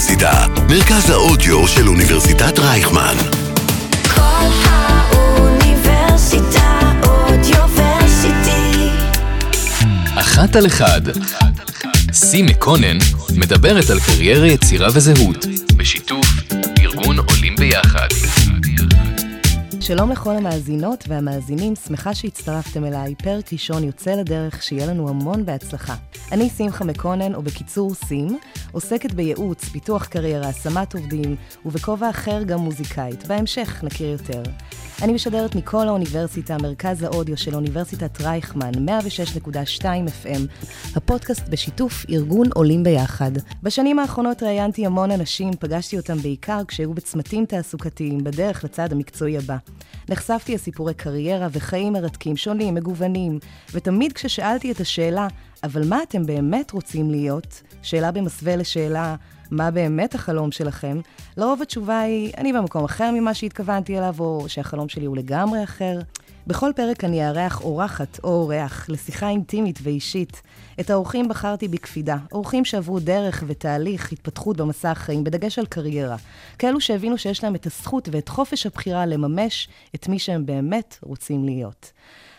האוניברסיטה, 0.00 0.46
מרכז 0.68 1.10
האודיו 1.10 1.68
של 1.68 1.88
אוניברסיטת 1.88 2.58
רייכמן. 2.58 3.16
כל 4.14 4.46
האוניברסיטה 4.64 6.78
אודיוורסיטי. 7.06 8.88
אחת 10.14 10.56
על 10.56 10.66
אחד. 10.66 11.00
סי 12.12 12.42
מקונן 12.42 12.98
מדברת 13.36 13.90
על 13.90 14.00
קריירה, 14.00 14.46
יצירה 14.46 14.88
וזהות, 14.94 15.46
בשיתוף 15.76 16.26
ארגון 16.78 17.18
עולים 17.18 17.56
ביחד. 17.56 18.08
שלום 19.90 20.10
לכל 20.10 20.36
המאזינות 20.36 21.04
והמאזינים, 21.08 21.76
שמחה 21.76 22.14
שהצטרפתם 22.14 22.84
אליי. 22.84 23.14
פרק 23.14 23.52
ראשון 23.52 23.84
יוצא 23.84 24.10
לדרך, 24.10 24.62
שיהיה 24.62 24.86
לנו 24.86 25.08
המון 25.08 25.44
בהצלחה. 25.46 25.94
אני 26.32 26.50
שמחה 26.50 26.84
מקונן, 26.84 27.34
או 27.34 27.42
בקיצור 27.42 27.94
סים, 27.94 28.38
עוסקת 28.72 29.12
בייעוץ, 29.12 29.64
פיתוח 29.64 30.06
קריירה, 30.06 30.48
השמת 30.48 30.94
עובדים, 30.94 31.36
ובכובע 31.66 32.10
אחר 32.10 32.42
גם 32.42 32.58
מוזיקאית. 32.58 33.26
בהמשך 33.26 33.84
נכיר 33.84 34.08
יותר. 34.08 34.42
אני 35.02 35.12
משדרת 35.12 35.54
מכל 35.54 35.88
האוניברסיטה, 35.88 36.56
מרכז 36.62 37.02
האודיו 37.02 37.36
של 37.36 37.54
אוניברסיטת 37.54 38.20
רייכמן, 38.20 38.70
106.2 38.72 39.82
FM, 39.82 40.70
הפודקאסט 40.96 41.48
בשיתוף 41.48 42.06
ארגון 42.10 42.46
עולים 42.54 42.82
ביחד. 42.82 43.30
בשנים 43.62 43.98
האחרונות 43.98 44.42
ראיינתי 44.42 44.86
המון 44.86 45.10
אנשים, 45.10 45.50
פגשתי 45.60 45.96
אותם 45.96 46.18
בעיקר 46.18 46.60
כשהיו 46.68 46.94
בצמתים 46.94 47.46
תעסוקתיים, 47.46 48.24
בדרך 48.24 48.64
לצד 48.64 48.92
המקצועי 48.92 49.38
הבא. 49.38 49.56
נחשפתי 50.08 50.54
לסיפורי 50.54 50.94
קריירה 50.94 51.48
וחיים 51.52 51.92
מרתקים, 51.92 52.36
שונים, 52.36 52.74
מגוונים, 52.74 53.38
ותמיד 53.72 54.12
כששאלתי 54.12 54.72
את 54.72 54.80
השאלה, 54.80 55.28
אבל 55.64 55.88
מה 55.88 56.02
אתם 56.02 56.26
באמת 56.26 56.70
רוצים 56.70 57.10
להיות? 57.10 57.62
שאלה 57.82 58.10
במסווה 58.10 58.56
לשאלה, 58.56 59.16
מה 59.50 59.70
באמת 59.70 60.14
החלום 60.14 60.52
שלכם? 60.52 61.00
לרוב 61.36 61.62
התשובה 61.62 62.00
היא, 62.00 62.32
אני 62.38 62.52
במקום 62.52 62.84
אחר 62.84 63.10
ממה 63.14 63.34
שהתכוונתי 63.34 63.98
אליו, 63.98 64.14
או 64.18 64.44
שהחלום 64.48 64.88
שלי 64.88 65.04
הוא 65.04 65.16
לגמרי 65.16 65.64
אחר. 65.64 65.98
בכל 66.46 66.70
פרק 66.76 67.04
אני 67.04 67.28
אארח 67.28 67.60
אורחת 67.60 68.20
או 68.24 68.28
אורח 68.28 68.86
לשיחה 68.88 69.28
אינטימית 69.28 69.78
ואישית. 69.82 70.42
את 70.80 70.90
האורחים 70.90 71.28
בחרתי 71.28 71.68
בקפידה. 71.68 72.16
אורחים 72.32 72.64
שעברו 72.64 73.00
דרך 73.00 73.44
ותהליך 73.46 74.12
התפתחות 74.12 74.56
במסע 74.56 74.90
החיים, 74.90 75.24
בדגש 75.24 75.58
על 75.58 75.66
קריירה. 75.66 76.16
כאלו 76.58 76.80
שהבינו 76.80 77.18
שיש 77.18 77.44
להם 77.44 77.54
את 77.54 77.66
הזכות 77.66 78.08
ואת 78.12 78.28
חופש 78.28 78.66
הבחירה 78.66 79.06
לממש 79.06 79.68
את 79.94 80.08
מי 80.08 80.18
שהם 80.18 80.46
באמת 80.46 80.98
רוצים 81.02 81.44
להיות. 81.44 81.92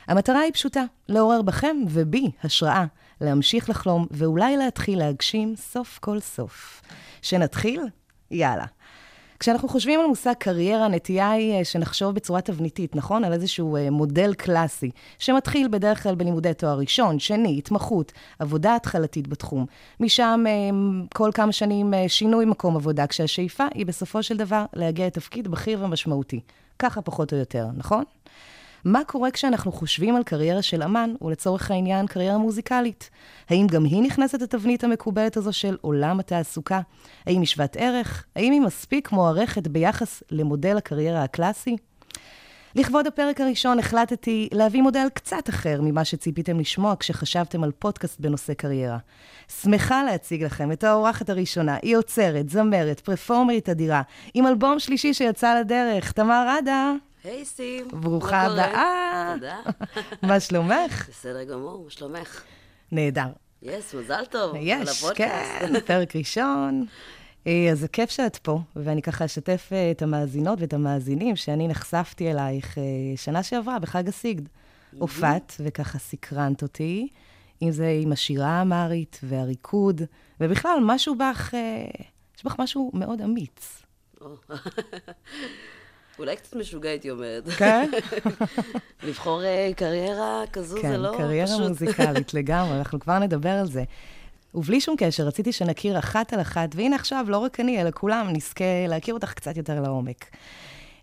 המטרה 0.08 0.40
היא 0.40 0.54
פשוטה, 0.54 0.84
לעורר 1.10 1.42
בכם 1.42 1.78
ובי 1.90 2.32
השראה, 2.44 2.86
להמשיך 3.22 3.70
לחלום 3.70 4.08
ואולי 4.12 4.58
להתחיל 4.58 5.00
להגשים 5.00 5.56
סוף 5.56 6.00
כל 6.02 6.20
סוף. 6.20 6.82
שנתחיל? 7.22 7.82
יאללה. 8.32 8.66
כשאנחנו 9.42 9.68
חושבים 9.70 10.00
על 10.00 10.06
מושג 10.06 10.34
קריירה, 10.40 10.86
הנטייה 10.86 11.32
היא 11.32 11.54
אה, 11.54 11.66
שנחשוב 11.66 12.16
בצורה 12.16 12.42
תבניתית, 12.42 12.96
נכון? 12.96 13.24
על 13.24 13.34
איזשהו 13.34 13.76
אה, 13.76 13.90
מודל 13.90 14.34
קלאסי, 14.34 14.92
שמתחיל 15.20 15.68
בדרך 15.68 16.04
כלל 16.04 16.16
בלימודי 16.16 16.54
תואר 16.54 16.78
ראשון, 16.78 17.20
שני, 17.20 17.58
התמחות, 17.58 18.12
עבודה 18.40 18.76
התחלתית 18.76 19.28
בתחום. 19.28 19.66
משם 20.00 20.44
אה, 20.48 20.52
כל 21.14 21.30
כמה 21.34 21.52
שנים 21.52 21.94
שינוי 22.08 22.46
מקום 22.46 22.76
עבודה, 22.76 23.08
כשהשאיפה 23.08 23.64
היא 23.74 23.86
בסופו 23.86 24.24
של 24.24 24.38
דבר 24.38 24.66
להגיע 24.74 25.08
לתפקיד 25.08 25.48
בכיר 25.48 25.84
ומשמעותי. 25.84 26.40
ככה 26.80 27.02
פחות 27.02 27.34
או 27.34 27.38
יותר, 27.38 27.68
נכון? 27.78 28.04
מה 28.86 29.04
קורה 29.08 29.32
כשאנחנו 29.32 29.72
חושבים 29.72 30.16
על 30.16 30.24
קריירה 30.24 30.62
של 30.62 30.84
אמן, 30.84 31.14
ולצורך 31.22 31.72
העניין 31.72 32.08
קריירה 32.08 32.38
מוזיקלית? 32.38 33.10
האם 33.50 33.68
גם 33.68 33.84
היא 33.84 34.02
נכנסת 34.02 34.42
לתבנית 34.42 34.84
המקובלת 34.84 35.38
הזו 35.38 35.54
של 35.54 35.78
עולם 35.82 36.20
התעסוקה? 36.20 36.82
האם 37.26 37.40
היא 37.40 37.48
שוות 37.48 37.76
ערך? 37.76 38.26
האם 38.36 38.52
היא 38.52 38.62
מספיק 38.62 39.12
מוערכת 39.12 39.68
ביחס 39.68 40.24
למודל 40.32 40.78
הקריירה 40.78 41.24
הקלאסי? 41.24 41.78
לכבוד 42.76 43.08
הפרק 43.08 43.42
הראשון 43.42 43.80
החלטתי 43.80 44.50
להביא 44.52 44.82
מודל 44.82 45.08
קצת 45.14 45.50
אחר 45.50 45.82
ממה 45.82 46.06
שציפיתם 46.06 46.60
לשמוע 46.60 46.94
כשחשבתם 47.00 47.64
על 47.64 47.72
פודקאסט 47.72 48.20
בנושא 48.20 48.54
קריירה. 48.54 48.98
שמחה 49.62 50.04
להציג 50.04 50.44
לכם 50.44 50.72
את 50.72 50.84
האורחת 50.84 51.30
הראשונה, 51.30 51.78
היא 51.82 51.98
עוצרת, 51.98 52.50
זמרת, 52.50 53.00
פרפורמרית 53.00 53.70
אדירה, 53.70 54.02
עם 54.34 54.48
אלבום 54.48 54.80
שלישי 54.80 55.14
שיצא 55.14 55.60
לדרך, 55.60 56.12
תמר 56.12 56.56
עדה. 56.58 56.94
היי 57.24 57.46
סים. 57.46 57.88
ברוכה? 57.88 58.42
הבאה. 58.42 59.34
תודה. 59.36 59.60
מה 60.28 60.40
שלומך? 60.40 61.10
בסדר 61.10 61.44
גמור, 61.44 61.84
מה 61.84 61.90
שלומך? 61.90 62.44
נהדר. 62.92 63.28
יס, 63.62 63.94
מזל 63.94 64.26
טוב. 64.26 64.56
יש. 64.60 65.04
כן, 65.16 65.74
פרק 65.88 66.16
ראשון. 66.16 66.86
אה, 67.48 67.70
אז 67.72 67.80
זה 67.80 67.88
כיף 67.88 68.10
שאת 68.10 68.38
פה, 68.38 68.60
ואני 68.76 69.02
ככה 69.02 69.26
אשתף 69.26 69.70
אה, 69.72 69.92
את 69.92 70.02
המאזינות 70.02 70.62
ואת 70.62 70.74
המאזינים 70.74 71.36
שאני 71.36 71.68
נחשפתי 71.68 72.32
אלייך 72.32 72.78
אה, 72.78 72.84
שנה 73.16 73.44
שעברה 73.44 73.80
בחג 73.80 74.08
הסיגד. 74.08 74.44
הופעת, 75.00 75.56
וככה 75.60 76.00
סקרנת 76.00 76.64
אותי, 76.64 77.08
אם 77.62 77.72
זה 77.72 78.00
עם 78.02 78.12
השירה 78.12 78.50
האמרית 78.50 79.20
והריקוד, 79.24 80.02
ובכלל, 80.40 80.80
משהו 80.82 81.16
בך, 81.16 81.54
יש 82.38 82.46
בך 82.46 82.56
משהו 82.60 82.92
מאוד 82.94 83.22
אמיץ. 83.22 83.84
או. 86.20 86.24
אולי 86.24 86.36
קצת 86.36 86.56
משוגע, 86.56 86.90
הייתי 86.90 87.12
אומרת. 87.12 87.50
כן? 87.50 87.92
לבחור 89.08 89.44
אה, 89.44 89.72
קריירה 89.76 90.44
כזו 90.54 90.78
כן, 90.82 90.92
זה 90.92 90.98
לא 90.98 91.14
קריירה 91.18 91.48
פשוט. 91.48 91.68
מוזיקלית 91.68 92.34
לגמרי, 92.40 92.78
אנחנו 92.78 93.00
כבר 93.00 93.20
נדבר 93.20 93.50
על 93.50 93.68
זה. 93.68 93.84
ובלי 94.56 94.82
שום 94.82 94.96
קשר, 94.98 95.24
רציתי 95.24 95.52
שנכיר 95.52 96.00
אחת 96.00 96.34
על 96.34 96.42
אחת, 96.42 96.70
והנה 96.76 96.96
עכשיו, 96.96 97.26
לא 97.30 97.38
רק 97.38 97.60
אני, 97.60 97.82
אלא 97.82 97.90
כולם, 97.94 98.30
נזכה 98.30 98.88
להכיר 98.88 99.14
אותך 99.14 99.34
קצת 99.34 99.58
יותר 99.58 99.82
לעומק. 99.82 100.26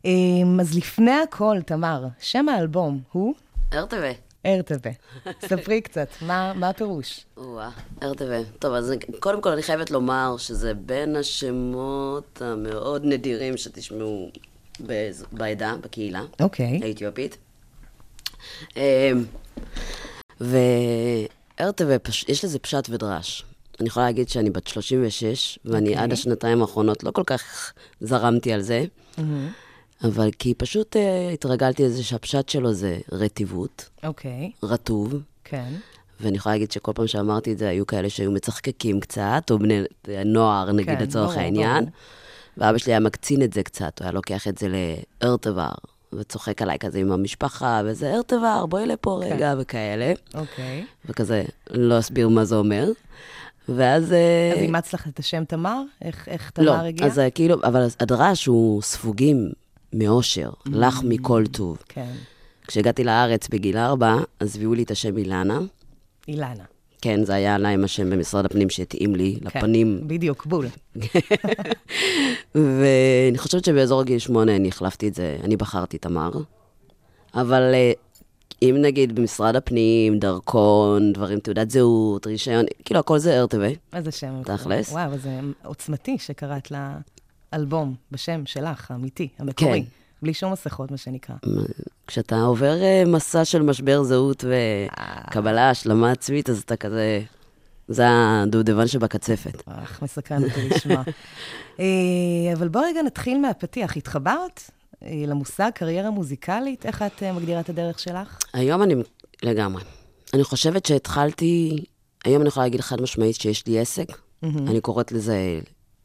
אמ, 0.05 0.61
אז 0.61 0.77
לפני 0.77 1.21
הכל, 1.23 1.59
תמר, 1.67 2.05
שם 2.21 2.49
האלבום 2.49 3.01
הוא 3.13 3.35
ארטבה. 3.73 4.11
ארטבה. 4.47 4.91
ספרי 5.41 5.81
קצת, 5.81 6.09
מה 6.23 6.53
מה 6.55 6.69
הפירוש? 6.69 7.27
או-אה, 7.37 7.71
ארטבה. 8.03 8.37
טוב, 8.59 8.75
אז 8.75 8.93
קודם 9.21 9.41
כל 9.41 9.51
אני 9.51 9.63
חייבת 9.63 9.91
לומר 9.91 10.35
שזה 10.39 10.75
בין 10.75 11.17
השמות 11.17 12.43
המאוד 12.43 13.05
נדירים 13.05 13.57
שתשמעו 13.57 14.31
בעדה, 15.33 15.75
בקהילה. 15.83 16.23
אוקיי. 16.41 16.81
האתיופית. 16.85 17.37
אמ, 18.77 18.81
וארטבה, 21.61 21.99
פש- 21.99 22.25
יש 22.29 22.45
לזה 22.45 22.59
פשט 22.59 22.89
ודרש. 22.91 23.45
אני 23.81 23.89
יכולה 23.89 24.07
להגיד 24.07 24.29
שאני 24.29 24.51
בת 24.51 24.67
36, 24.67 25.59
ואני 25.65 25.89
אוקיי. 25.91 26.03
עד 26.03 26.13
השנתיים 26.13 26.61
האחרונות 26.63 27.05
לא 27.05 27.11
כל 27.11 27.23
כך 27.27 27.73
זרמתי 28.01 28.53
על 28.53 28.61
זה, 28.61 28.85
אבל 30.05 30.31
כי 30.39 30.55
פשוט 30.55 30.97
אה, 30.97 31.31
התרגלתי 31.33 31.83
לזה 31.85 32.03
שהפשט 32.05 32.49
שלו 32.49 32.73
זה 32.73 32.99
רטיבות, 33.13 33.89
אוקיי, 34.05 34.51
רטוב, 34.63 35.15
כן. 35.45 35.73
ואני 36.21 36.37
יכולה 36.37 36.55
להגיד 36.55 36.73
שכל 36.73 36.93
פעם 36.95 37.07
שאמרתי 37.07 37.53
את 37.53 37.59
זה, 37.59 37.69
היו 37.69 37.87
כאלה 37.87 38.11
שהיו 38.11 38.31
מצחקקים 38.33 39.01
קצת, 39.01 39.43
או 39.51 39.59
בני 39.59 39.83
נוער, 40.25 40.73
נגיד, 40.73 40.99
כן, 40.99 41.03
לצורך 41.03 41.31
ברור, 41.31 41.41
העניין. 41.41 41.85
ברור. 41.85 41.97
ואבא 42.59 42.79
שלי 42.79 42.93
היה 42.93 43.01
מקצין 43.01 43.43
את 43.43 43.53
זה 43.53 43.63
קצת, 43.63 43.99
הוא 43.99 44.05
היה 44.05 44.13
לוקח 44.13 44.49
את 44.49 44.59
זה 44.59 44.69
לארטבר, 45.23 45.71
וצוחק 46.13 46.63
עליי 46.63 46.79
כזה 46.79 46.99
עם 46.99 47.13
המשפחה, 47.13 47.81
וזה 47.85 48.15
ארטבר, 48.15 48.67
בואי 48.67 48.87
לפה 48.87 49.21
כן. 49.25 49.33
רגע, 49.33 49.55
וכאלה. 49.59 50.13
אוקיי. 50.35 50.85
וכזה, 51.05 51.45
לא 51.71 51.99
אסביר 51.99 52.29
מה 52.29 52.45
זה 52.45 52.57
אומר. 52.57 52.91
ואז... 53.69 54.13
אה, 54.13 54.53
אז 54.57 54.63
אימצת 54.63 54.95
לך 54.95 55.09
את 55.09 55.19
השם 55.19 55.45
תמר? 55.45 55.83
איך 56.03 56.29
איך 56.29 56.53
לא, 56.59 56.73
תמר 56.73 56.85
הגיעה? 56.85 57.09
אז 57.09 57.19
אה, 57.19 57.31
כאילו, 57.31 57.55
אבל 57.65 57.87
הדרש 58.01 58.47
הוא 58.47 58.83
ספוגים 58.83 59.51
מאושר, 59.93 60.51
לך 60.67 61.01
מכל 61.05 61.45
טוב. 61.47 61.79
כן, 61.89 62.13
כשהגעתי 62.67 63.05
לארץ 63.05 63.49
בגיל 63.49 63.77
ארבע, 63.77 64.17
אז 64.41 64.57
הביאו 64.57 64.75
לי 64.75 64.83
את 64.83 64.91
השם 64.91 65.17
אילנה. 65.17 65.59
אילנה. 66.29 66.65
כן, 67.01 67.25
זה 67.25 67.35
היה 67.35 67.59
להם 67.59 67.85
השם 67.85 68.11
במשרד 68.11 68.45
הפנים 68.45 68.71
שהתאים 68.71 69.17
לי, 69.17 69.39
כן, 69.41 69.47
לפנים. 69.47 70.01
בדיוק, 70.07 70.47
בול. 70.47 70.67
ואני 72.55 73.39
חושבת 73.39 73.65
שבאזור 73.65 74.03
גיל 74.03 74.19
שמונה 74.19 74.57
אני 74.57 74.69
החלפתי 74.69 75.09
את 75.09 75.15
זה, 75.15 75.37
אני 75.45 75.57
בחרתי 75.57 75.99
תמר. 75.99 76.31
אבל 77.35 77.75
אה, 77.75 77.93
אם 78.63 78.77
נגיד 78.81 79.15
במשרד 79.15 79.57
הפנים, 79.57 80.19
דרכון, 80.19 81.13
דברים, 81.13 81.41
תעודת 81.41 81.71
זהות, 81.71 82.27
רישיון, 82.27 82.65
כאילו 82.85 83.01
הכל 83.01 83.19
זה 83.19 83.41
ארטבה. 83.41 83.69
איזה 83.93 84.11
שם. 84.11 84.43
תכלס. 84.45 84.93
וואו, 84.93 85.19
זה 85.19 85.41
עוצמתי 85.65 86.19
שקראת 86.19 86.69
לאלבום 87.53 87.95
בשם 88.13 88.47
שלך, 88.47 88.91
האמיתי, 88.91 89.29
המקורי. 89.39 89.83
כן. 89.83 89.89
בלי 90.23 90.35
שום 90.35 90.53
מסכות, 90.53 90.91
מה 90.91 90.97
שנקרא. 90.97 91.37
כשאתה 92.07 92.41
עובר 92.41 92.83
אה, 92.83 93.03
מסע 93.07 93.45
של 93.45 93.63
משבר 93.63 94.03
זהות 94.03 94.45
וקבלה, 94.45 95.71
השלמה 95.71 96.11
עצמית, 96.11 96.51
אז 96.51 96.61
אתה 96.61 96.77
כזה... 96.77 97.23
זה 97.89 98.05
הדובדבן 98.09 98.87
שבקצפת. 98.87 99.63
אך, 99.67 100.03
מסקרן 100.03 100.45
אותי 100.45 100.69
לשמוע. 100.69 101.03
אה, 101.81 101.85
אבל 102.53 102.69
בוא 102.69 102.83
רגע 102.87 103.03
נתחיל 103.03 103.41
מהפתיח. 103.41 103.97
התחברת 103.97 104.63
אה, 105.03 105.25
למושג 105.27 105.71
קריירה 105.75 106.11
מוזיקלית? 106.11 106.87
איך 106.87 107.03
את 107.03 107.23
אה, 107.23 107.33
מגדירה 107.33 107.61
את 107.61 107.69
הדרך 107.69 107.99
שלך? 107.99 108.39
היום 108.53 108.83
אני... 108.83 108.95
לגמרי. 109.43 109.83
אני 110.35 110.45
חושבת 110.45 110.87
שהתחלתי... 110.87 111.85
היום 112.25 112.41
אני 112.41 112.49
יכולה 112.49 112.67
להגיד 112.67 112.81
חד 112.81 113.01
משמעית 113.01 113.41
שיש 113.41 113.67
לי 113.67 113.79
עסק. 113.79 114.19
אני 114.43 114.81
קוראת 114.81 115.13
לזה 115.13 115.61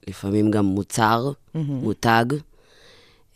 לפעמים 0.08 0.52
גם 0.52 0.66
מוצר, 0.66 1.32
מותג. 1.56 2.26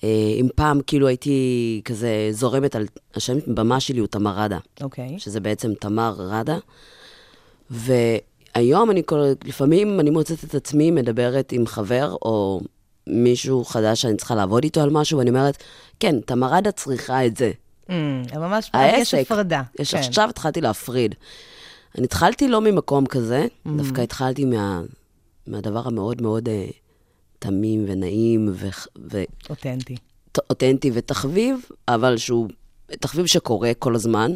אה, 0.03 0.09
אם 0.39 0.47
פעם 0.55 0.81
כאילו 0.87 1.07
הייתי 1.07 1.81
כזה 1.85 2.29
זורמת 2.31 2.75
על... 2.75 2.85
השם 3.15 3.37
במה 3.47 3.79
שלי 3.79 3.99
הוא 3.99 4.07
תמר 4.07 4.33
רדה, 4.39 4.57
אוקיי. 4.81 5.19
שזה 5.19 5.39
בעצם 5.39 5.73
תמר 5.73 6.15
רדה. 6.17 6.57
והיום 7.69 8.91
אני 8.91 9.01
כל... 9.05 9.19
לפעמים 9.45 9.99
אני 9.99 10.09
מוצאת 10.09 10.43
את 10.43 10.55
עצמי 10.55 10.91
מדברת 10.91 11.51
עם 11.51 11.67
חבר 11.67 12.15
או 12.21 12.61
מישהו 13.07 13.65
חדש 13.65 14.01
שאני 14.01 14.17
צריכה 14.17 14.35
לעבוד 14.35 14.63
איתו 14.63 14.81
על 14.81 14.89
משהו, 14.89 15.19
ואני 15.19 15.29
אומרת, 15.29 15.63
כן, 15.99 16.19
תמר 16.21 16.53
רדה 16.53 16.71
צריכה 16.71 17.25
את 17.25 17.37
זה. 17.37 17.51
Mm, 17.87 17.91
ממש, 18.35 18.65
יש 18.65 18.71
העסק. 18.73 19.17
הפרדה. 19.21 19.61
יש 19.79 19.91
כן. 19.91 19.97
עכשיו 19.97 20.29
התחלתי 20.29 20.61
להפריד. 20.61 21.15
אני 21.97 22.05
התחלתי 22.05 22.47
לא 22.47 22.61
ממקום 22.61 23.05
כזה, 23.05 23.47
Mm-hmm. 23.47 23.69
דווקא 23.77 24.01
התחלתי 24.01 24.45
מה, 24.45 24.81
מהדבר 25.47 25.87
המאוד 25.87 26.21
מאוד 26.21 26.49
אה, 26.49 26.65
תמים 27.39 27.85
ונעים 27.87 28.49
ו- 28.53 29.23
אותנטי. 29.49 29.95
ואותנטי 30.37 30.91
ותחביב, 30.93 31.59
אבל 31.87 32.17
שהוא 32.17 32.47
תחביב 32.87 33.25
שקורה 33.25 33.71
כל 33.79 33.95
הזמן. 33.95 34.31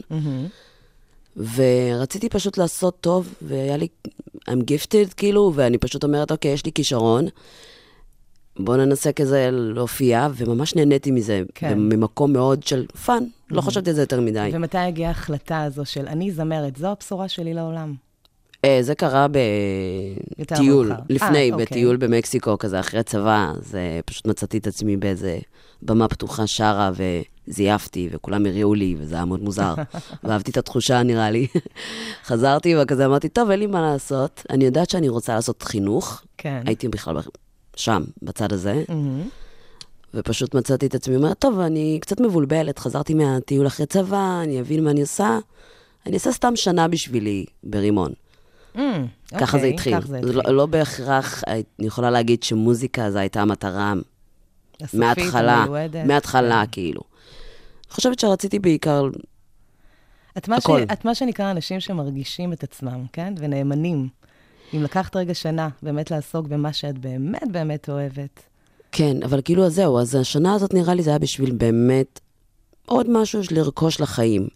ורציתי 1.56 2.30
פשוט 2.30 2.58
לעשות 2.58 2.98
טוב, 3.02 3.34
והיה 3.42 3.78
לי, 3.78 3.88
I'm 4.50 4.62
gifted 4.62 5.14
כאילו, 5.18 5.52
ואני 5.56 5.78
פשוט 5.78 6.04
אומרת, 6.04 6.32
אוקיי, 6.32 6.52
יש 6.52 6.66
לי 6.66 6.72
כישרון, 6.72 7.28
בוא 8.60 8.78
ננסה 8.78 9.12
כזה 9.12 9.50
להופיע, 9.52 10.28
וממש 10.36 10.76
נהניתי 10.76 11.12
מזה, 11.12 11.42
כן. 11.56 11.80
ממקום 11.80 12.34
מאוד 12.34 12.64
של 12.64 12.88
fun, 12.88 13.24
לא 13.50 13.62
חשבתי 13.62 13.90
על 13.90 13.96
זה 13.96 14.02
יותר 14.02 14.22
מדי. 14.22 14.50
ומתי 14.54 14.78
הגיעה 14.78 15.10
ההחלטה 15.10 15.64
הזו 15.64 15.86
של 15.86 16.08
אני 16.08 16.32
זמרת, 16.32 16.76
זו 16.76 16.88
הבשורה 16.88 17.28
שלי 17.28 17.54
לעולם? 17.54 17.96
אה, 18.66 18.78
זה 18.82 18.96
קרה 18.96 19.28
בטיול. 20.40 20.92
לפני, 21.10 21.50
אה, 21.50 21.54
אוקיי. 21.54 21.66
בטיול 21.66 21.98
במקסיקו, 21.98 22.58
כזה 22.58 22.80
אחרי 22.80 23.04
צבא, 23.04 23.52
אז 23.58 23.78
פשוט 24.06 24.28
מצאתי 24.28 24.58
את 24.58 24.68
עצמי 24.68 24.98
באיזה 24.98 25.40
במה 25.82 26.08
פתוחה 26.08 26.48
שרה, 26.48 26.92
וזייפתי, 27.48 28.10
וכולם 28.12 28.46
הריעו 28.46 28.74
לי, 28.74 28.96
וזה 29.00 29.16
היה 29.16 29.26
מאוד 29.26 29.42
מוזר. 29.42 29.74
ואהבתי 30.24 30.52
את 30.52 30.58
התחושה, 30.58 31.04
נראה 31.04 31.32
לי. 31.32 31.48
חזרתי, 32.26 32.76
וכזה 32.78 33.06
אמרתי, 33.06 33.30
טוב, 33.30 33.50
אין 33.50 33.60
לי 33.60 33.68
מה 33.68 33.82
לעשות. 33.82 34.46
אני 34.50 34.66
יודעת 34.66 34.90
שאני 34.90 35.10
רוצה 35.10 35.36
לעשות 35.36 35.64
חינוך. 35.64 36.22
כן. 36.38 36.62
הייתי 36.66 36.88
בכלל 36.88 37.18
שם, 37.76 38.04
בצד 38.22 38.54
הזה. 38.54 38.84
ופשוט 40.14 40.56
מצאתי 40.56 40.86
את 40.86 40.96
עצמי, 40.96 41.16
אומרת, 41.16 41.40
טוב, 41.40 41.60
אני 41.60 41.98
קצת 42.02 42.22
מבולבלת, 42.22 42.80
חזרתי 42.80 43.14
מהטיול 43.14 43.68
אחרי 43.68 43.86
צבא, 43.86 44.40
אני 44.44 44.60
אבין 44.60 44.84
מה 44.84 44.92
אני 44.92 45.02
עושה. 45.02 45.40
אני 46.06 46.14
אעשה 46.14 46.32
סתם 46.32 46.56
שנה 46.56 46.88
בשבילי 46.88 47.46
ברימון. 47.64 48.12
Mm, 48.76 48.80
ככה 49.40 49.60
זה 49.60 49.66
התחיל. 49.66 50.00
כך 50.00 50.06
זה 50.06 50.12
זה 50.12 50.18
התחיל. 50.18 50.36
לא, 50.36 50.54
לא 50.54 50.66
בהכרח, 50.66 51.44
אני 51.48 51.88
יכולה 51.88 52.12
להגיד 52.12 52.44
שמוזיקה 52.44 53.12
זו 53.12 53.20
הייתה 53.20 53.42
המטרה 53.42 53.94
מההתחלה. 54.94 55.66
מההתחלה, 56.06 56.64
כן. 56.66 56.72
כאילו. 56.72 57.02
אני 57.88 57.96
חושבת 57.96 58.20
שרציתי 58.20 58.60
בעיקר, 58.60 59.08
את 60.38 60.48
מה, 60.48 60.62
ש... 60.62 60.64
הכל. 60.64 60.84
את 60.94 61.06
מה 61.06 61.16
שנקרא 61.16 61.52
אנשים 61.52 61.80
שמרגישים 61.80 62.54
את 62.54 62.64
עצמם, 62.64 63.06
כן? 63.14 63.34
ונאמנים. 63.38 64.08
אם 64.74 64.84
לקחת 64.84 65.16
רגע 65.16 65.34
שנה 65.34 65.70
באמת 65.84 66.12
לעסוק 66.12 66.48
במה 66.48 66.74
שאת 66.74 66.98
באמת 66.98 67.52
באמת 67.52 67.90
אוהבת. 67.90 68.44
כן, 68.92 69.24
אבל 69.24 69.42
כאילו 69.42 69.66
אז 69.66 69.74
זהו, 69.74 70.00
אז 70.00 70.16
השנה 70.16 70.54
הזאת 70.54 70.74
נראה 70.74 70.94
לי 70.94 71.04
זה 71.04 71.10
היה 71.10 71.20
בשביל 71.20 71.52
באמת 71.52 72.20
עוד 72.86 73.10
משהו 73.10 73.42
לרכוש 73.52 74.02
לחיים. 74.02 74.48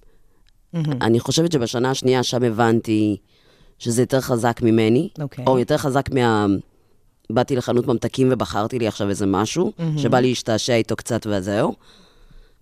אני 1.02 1.20
חושבת 1.20 1.52
שבשנה 1.52 1.90
השנייה 1.92 2.24
שם 2.24 2.44
הבנתי 2.44 3.18
שזה 3.80 4.01
יותר 4.01 4.22
חזק 4.22 4.60
ממני, 4.62 5.10
אוקיי. 5.22 5.45
או 5.48 5.60
יותר 5.60 5.77
חזק 5.77 6.10
מה... 6.13 6.45
באתי 7.30 7.56
לחנות 7.56 7.88
ממתקים 7.88 8.27
ובחרתי 8.31 8.80
לי 8.80 8.88
עכשיו 8.88 9.10
איזה 9.10 9.25
משהו, 9.25 9.72
שבא 9.98 10.19
לי 10.19 10.30
להשתעשע 10.30 10.74
איתו 10.74 10.95
קצת 10.95 11.27
וזהו. 11.30 11.74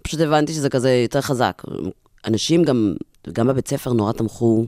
פשוט 0.02 0.20
הבנתי 0.20 0.54
שזה 0.54 0.70
כזה 0.70 0.92
יותר 0.94 1.22
חזק. 1.22 1.62
אנשים 2.28 2.64
גם, 2.64 2.96
גם 3.32 3.48
בבית 3.48 3.68
ספר 3.68 3.94
נורא 3.94 4.12
תמכו 4.12 4.66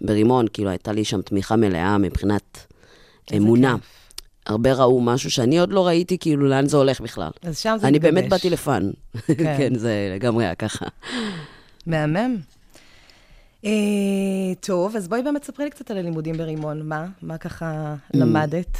ברימון, 0.00 0.46
כאילו 0.52 0.70
הייתה 0.70 0.92
לי 0.92 1.04
שם 1.04 1.22
תמיכה 1.22 1.56
מלאה 1.56 1.98
מבחינת 1.98 2.66
אמונה. 3.36 3.76
כיף. 3.80 4.04
הרבה 4.46 4.72
ראו 4.72 5.00
משהו 5.00 5.30
שאני 5.30 5.58
עוד 5.58 5.72
לא 5.72 5.86
ראיתי, 5.86 6.18
כאילו, 6.18 6.46
לאן 6.48 6.66
זה 6.66 6.76
הולך 6.76 7.00
בכלל. 7.00 7.30
אז 7.42 7.58
שם 7.58 7.76
זה 7.80 7.88
אני 7.88 7.98
מתגבש. 7.98 8.14
באמת 8.14 8.30
באתי 8.30 8.50
לפאן. 8.50 8.90
כן, 9.58 9.74
זה 9.74 10.12
לגמרי 10.14 10.44
היה 10.44 10.54
ככה. 10.54 10.86
מהמם. 11.86 12.36
אה, 13.64 14.54
טוב, 14.60 14.96
אז 14.96 15.08
בואי 15.08 15.22
באמת 15.22 15.44
ספרי 15.44 15.64
לי 15.64 15.70
קצת 15.70 15.90
על 15.90 15.96
הלימודים 15.96 16.36
ברימון. 16.36 16.88
מה? 16.88 17.06
מה 17.22 17.38
ככה 17.38 17.94
למדת? 18.14 18.78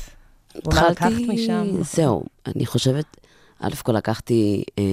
ומה 0.66 0.90
לקחת 0.90 1.12
משם? 1.28 1.66
זהו, 1.82 2.24
אני 2.46 2.66
חושבת, 2.66 3.04
א' 3.60 3.74
כל 3.82 3.92
לקחתי 3.92 4.64
אה, 4.78 4.84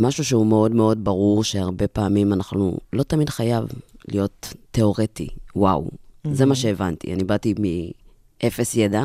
משהו 0.00 0.24
שהוא 0.24 0.46
מאוד 0.46 0.74
מאוד 0.74 1.04
ברור, 1.04 1.44
שהרבה 1.44 1.88
פעמים 1.88 2.32
אנחנו, 2.32 2.78
לא 2.92 3.02
תמיד 3.02 3.28
חייב 3.28 3.64
להיות 4.08 4.54
תיאורטי, 4.70 5.28
וואו. 5.56 5.90
זה 6.32 6.46
מה 6.46 6.54
שהבנתי. 6.54 7.12
אני 7.12 7.24
באתי 7.24 7.54
מאפס 8.42 8.76
ידע, 8.76 9.04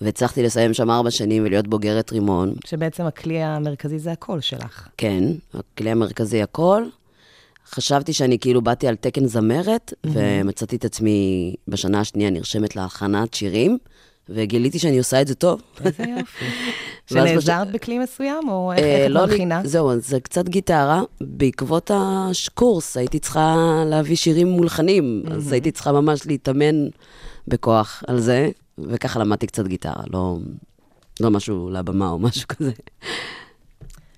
והצלחתי 0.00 0.42
לסיים 0.42 0.74
שם 0.74 0.90
ארבע 0.90 1.10
שנים 1.10 1.42
ולהיות 1.44 1.68
בוגרת 1.68 2.12
רימון. 2.12 2.54
שבעצם 2.64 3.04
הכלי 3.04 3.42
המרכזי 3.42 3.98
זה 3.98 4.12
הקול 4.12 4.40
שלך. 4.40 4.88
כן, 4.96 5.24
הכלי 5.54 5.90
המרכזי 5.90 6.42
הכל. 6.42 6.84
חשבתי 7.74 8.12
שאני 8.12 8.38
כאילו 8.38 8.62
באתי 8.62 8.88
על 8.88 8.96
תקן 8.96 9.26
זמרת, 9.26 9.92
ומצאתי 10.06 10.76
את 10.76 10.84
עצמי 10.84 11.54
בשנה 11.68 12.00
השנייה 12.00 12.30
נרשמת 12.30 12.76
להכנת 12.76 13.34
שירים, 13.34 13.78
וגיליתי 14.28 14.78
שאני 14.78 14.98
עושה 14.98 15.20
את 15.20 15.26
זה 15.26 15.34
טוב. 15.34 15.60
איזה 15.84 16.04
יופי. 16.18 16.44
שנעזרת 17.10 17.72
בכלי 17.72 17.98
מסוים, 17.98 18.48
או 18.48 18.72
איך 18.72 18.80
אה, 18.80 18.96
איך 18.96 19.06
את 19.06 19.10
לא 19.10 19.20
לי- 19.20 19.26
מבחינה? 19.26 19.60
זהו, 19.64 19.90
זה 20.00 20.20
קצת 20.20 20.48
גיטרה. 20.48 21.02
בעקבות 21.20 21.90
הקורס 21.94 22.96
הייתי 22.96 23.18
צריכה 23.18 23.56
להביא 23.86 24.16
שירים 24.16 24.48
מולחנים, 24.48 25.22
אז 25.30 25.52
הייתי 25.52 25.70
צריכה 25.70 25.92
ממש 25.92 26.26
להתאמן 26.26 26.86
בכוח 27.48 28.02
על 28.06 28.20
זה, 28.20 28.48
וככה 28.78 29.18
למדתי 29.20 29.46
קצת 29.46 29.66
גיטרה, 29.66 30.02
לא, 30.12 30.36
לא 31.20 31.30
משהו 31.30 31.70
לבמה 31.70 32.10
או 32.10 32.18
משהו 32.18 32.48
כזה. 32.48 32.72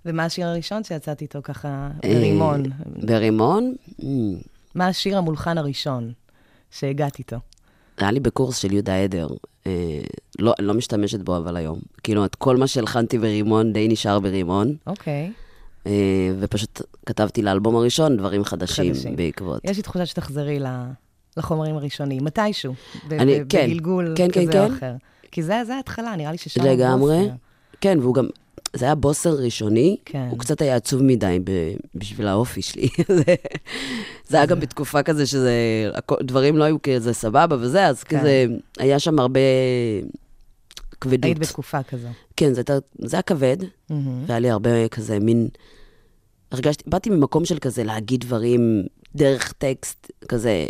ומה 0.07 0.25
השיר 0.25 0.47
הראשון 0.47 0.85
שיצאת 0.85 1.23
איתו 1.23 1.39
ככה 1.43 1.69
אה, 2.05 2.15
ברימון? 2.15 2.63
ברימון? 2.87 3.75
Mm, 4.01 4.05
מה 4.75 4.87
השיר 4.87 5.19
המולחן 5.19 5.59
הראשון 5.59 6.13
שהגעת 6.71 7.19
איתו? 7.19 7.37
היה 7.99 8.11
לי 8.11 8.21
בקורס 8.21 8.57
של 8.57 8.73
יהודה 8.73 8.97
עדר. 9.03 9.29
אה, 9.67 10.01
לא, 10.39 10.55
לא 10.59 10.75
משתמשת 10.75 11.21
בו 11.21 11.37
אבל 11.37 11.57
היום. 11.57 11.79
כאילו, 12.03 12.25
את 12.25 12.35
כל 12.35 12.57
מה 12.57 12.67
שהלחנתי 12.67 13.19
ברימון 13.19 13.73
די 13.73 13.89
נשאר 13.89 14.21
ברימון, 14.21 14.75
אוקיי. 14.87 15.33
אה, 15.87 15.93
ופשוט 16.41 16.83
כתבתי 17.07 17.43
לאלבום 17.43 17.77
הראשון 17.77 18.17
דברים 18.17 18.45
חדשים, 18.45 18.95
חדשים. 18.95 19.17
בעקבות. 19.17 19.61
יש 19.65 19.77
לי 19.77 19.83
תחושה 19.83 20.07
שתחזרי 20.07 20.59
לחומרים 21.37 21.77
הראשונים, 21.77 22.25
מתישהו. 22.25 22.75
ב- 23.09 23.13
אני- 23.13 23.45
ב- 23.45 23.47
כן, 23.49 23.67
בגלגול 23.67 24.15
כן, 24.17 24.29
כן, 24.33 24.47
כזה 24.47 24.65
או 24.65 24.69
כן. 24.69 24.75
אחר. 24.75 24.93
כי 25.33 25.43
זה 25.43 25.63
זה 25.67 25.75
ההתחלה, 25.77 26.17
נראה 26.17 26.33
לי 26.33 26.39
ששם 26.39 26.65
לגמרי. 26.65 27.29
כן, 27.81 27.99
והוא 28.01 28.15
גם, 28.15 28.27
זה 28.77 28.85
היה 28.85 28.95
בוסר 28.95 29.35
ראשוני, 29.35 29.97
כן. 30.05 30.27
הוא 30.31 30.39
קצת 30.39 30.63
היה 30.63 30.77
עצוב 30.77 31.03
מדי 31.03 31.39
ב, 31.45 31.51
בשביל 31.95 32.27
האופי 32.27 32.63
שלי. 32.63 32.89
זה, 33.09 33.23
זה 34.29 34.37
היה 34.37 34.47
גם 34.47 34.61
בתקופה 34.61 35.03
כזה 35.03 35.27
שזה, 35.27 35.53
דברים 36.23 36.57
לא 36.57 36.65
היו 36.65 36.77
כזה 36.83 37.13
סבבה 37.13 37.57
וזה, 37.61 37.87
אז 37.87 38.05
כן. 38.05 38.19
כזה, 38.19 38.47
היה 38.79 38.99
שם 38.99 39.19
הרבה 39.19 39.41
כבדות. 41.01 41.25
היית 41.25 41.39
בתקופה 41.39 41.83
כזו. 41.83 42.09
כן, 42.37 42.55
זה, 42.55 42.63
זה 42.99 43.17
היה 43.17 43.23
כבד. 43.23 43.57
והיה 44.27 44.39
לי 44.39 44.51
הרבה 44.51 44.89
כזה 44.89 45.19
מין... 45.19 45.49
הרגשתי, 46.53 46.85
באתי 46.87 47.11
ממקום 47.11 47.45
של 47.45 47.59
כזה 47.59 47.85
להגיד 47.85 48.21
דברים 48.21 48.87
דרך 49.15 49.53
טקסט, 49.53 50.13
כזה, 50.29 50.67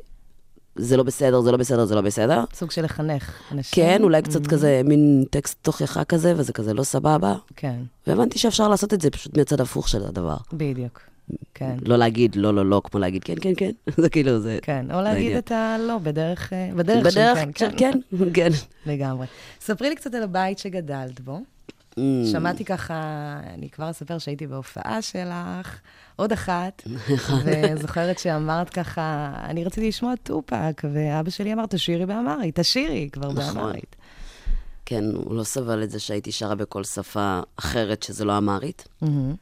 זה 0.76 0.96
לא 0.96 1.02
בסדר, 1.02 1.40
זה 1.40 1.52
לא 1.52 1.56
בסדר, 1.56 1.84
זה 1.84 1.94
לא 1.94 2.00
בסדר. 2.00 2.44
סוג 2.54 2.70
של 2.70 2.84
לחנך 2.84 3.40
אנשים. 3.52 3.84
כן, 3.84 4.02
אולי 4.02 4.22
קצת 4.22 4.46
כזה 4.46 4.80
מין 4.84 5.24
טקסט 5.30 5.58
תוכחה 5.62 6.04
כזה, 6.04 6.34
וזה 6.36 6.52
כזה 6.52 6.74
לא 6.74 6.82
סבבה. 6.82 7.34
כן, 7.56 7.76
והבנתי 8.06 8.38
שאפשר 8.38 8.68
לעשות 8.68 8.94
את 8.94 9.00
זה 9.00 9.10
פשוט 9.10 9.36
מהצד 9.36 9.60
הפוך 9.60 9.88
של 9.88 10.04
הדבר. 10.04 10.36
בדיוק. 10.52 11.00
כן, 11.54 11.76
לא 11.82 11.96
להגיד 11.96 12.36
לא, 12.36 12.54
לא, 12.54 12.66
לא, 12.66 12.82
כמו 12.84 13.00
להגיד 13.00 13.24
כן, 13.24 13.34
כן, 13.40 13.52
כן. 13.56 13.70
זה 14.02 14.08
כאילו, 14.08 14.40
זה... 14.40 14.58
כן. 14.62 14.86
או 14.94 15.00
להגיד. 15.00 15.36
את 15.36 15.52
הלא 15.52 15.98
בדרך, 15.98 16.52
אה, 16.52 16.70
בדרך 16.76 17.06
בדרך, 17.06 17.38
כן, 17.38 17.50
של 17.56 17.68
כן. 17.76 17.92
כן, 18.18 18.30
כן. 18.34 18.48
לגמרי. 18.86 19.26
ספרי 19.60 19.88
לי 19.88 19.96
קצת 19.96 20.14
על 20.14 20.22
הבית 20.22 20.58
שגדלת 20.58 21.20
בו. 21.20 21.40
Mm, 21.98 22.02
שמעתי 22.32 22.64
ככה, 22.64 22.94
אני 23.54 23.70
כבר 23.70 23.90
אספר 23.90 24.18
שהייתי 24.18 24.46
בהופעה 24.46 25.02
שלך, 25.02 25.80
עוד 26.16 26.32
אחת, 26.32 26.82
וזוכרת 27.44 28.18
שאמרת 28.18 28.70
ככה, 28.70 29.34
אני 29.44 29.64
רציתי 29.64 29.88
לשמוע 29.88 30.14
טופק, 30.22 30.82
ואבא 30.92 31.30
שלי 31.30 31.52
אמר, 31.52 31.66
תשאירי 31.66 32.06
באמרית, 32.06 32.60
תשאירי 32.60 33.08
כבר 33.12 33.32
נכון. 33.32 33.54
באמרית. 33.54 33.96
כן, 34.86 35.04
הוא 35.14 35.34
לא 35.34 35.44
סבל 35.44 35.82
את 35.82 35.90
זה 35.90 35.98
שהייתי 35.98 36.32
שרה 36.32 36.54
בכל 36.54 36.84
שפה 36.84 37.40
אחרת 37.56 38.02
שזה 38.02 38.24
לא 38.24 38.38
אמרית. 38.38 38.88
מהמם. 39.02 39.34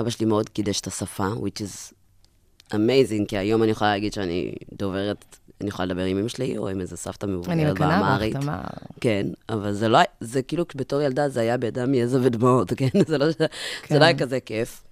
אבא 0.00 0.10
שלי 0.10 0.26
מאוד 0.26 0.48
קידש 0.48 0.80
את 0.80 0.86
השפה, 0.86 1.28
which 1.28 1.60
is 1.60 1.92
amazing, 2.72 3.26
כי 3.28 3.38
היום 3.38 3.62
אני 3.62 3.70
יכולה 3.70 3.90
להגיד 3.90 4.12
שאני 4.12 4.54
דוברת 4.72 5.36
אני 5.60 5.68
יכולה 5.68 5.86
לדבר 5.86 6.04
עם 6.04 6.18
אמא 6.18 6.28
שלי, 6.28 6.58
או 6.58 6.68
עם 6.68 6.80
איזה 6.80 6.96
סבתא 6.96 7.26
אני 7.26 7.32
מבוגרת 7.34 7.56
מקנאה 7.74 7.88
באמהרית. 7.88 8.36
בך, 8.36 8.42
תמר. 8.42 8.60
כן, 9.00 9.26
אבל 9.48 9.72
זה 9.72 9.88
לא, 9.88 9.98
זה 10.20 10.42
כאילו, 10.42 10.64
בתור 10.74 11.00
ילדה 11.02 11.28
זה 11.28 11.40
היה 11.40 11.56
בדם, 11.56 11.94
יזע 11.94 12.18
ודמעות, 12.22 12.72
כן? 12.78 12.88
זה 13.06 13.18
לא, 13.18 13.26
זה 13.30 13.46
כן. 13.82 13.98
לא 13.98 14.04
היה 14.04 14.18
כזה 14.18 14.38
כיף. 14.40 14.82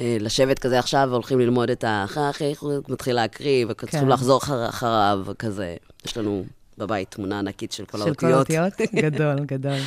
אה, 0.00 0.16
לשבת 0.20 0.58
כזה 0.58 0.78
עכשיו, 0.78 1.08
והולכים 1.10 1.40
ללמוד 1.40 1.70
את 1.70 1.84
ה... 1.84 2.04
אחרי 2.04 2.30
אחרי, 2.30 2.54
הוא 2.60 2.72
מתחיל 2.88 3.14
להקריא, 3.14 3.66
וצריכים 3.68 4.00
כן. 4.00 4.08
לחזור 4.08 4.38
אחר- 4.38 4.68
אחריו, 4.68 5.20
וכזה. 5.24 5.76
יש 6.06 6.16
לנו 6.18 6.44
בבית 6.78 7.10
תמונה 7.10 7.38
ענקית 7.38 7.72
של 7.72 7.84
כל 7.84 7.98
של 7.98 8.14
כל 8.14 8.32
האותיות. 8.32 8.60
האותיות? 8.80 8.94
גדול, 9.04 9.36
גדול. 9.44 9.78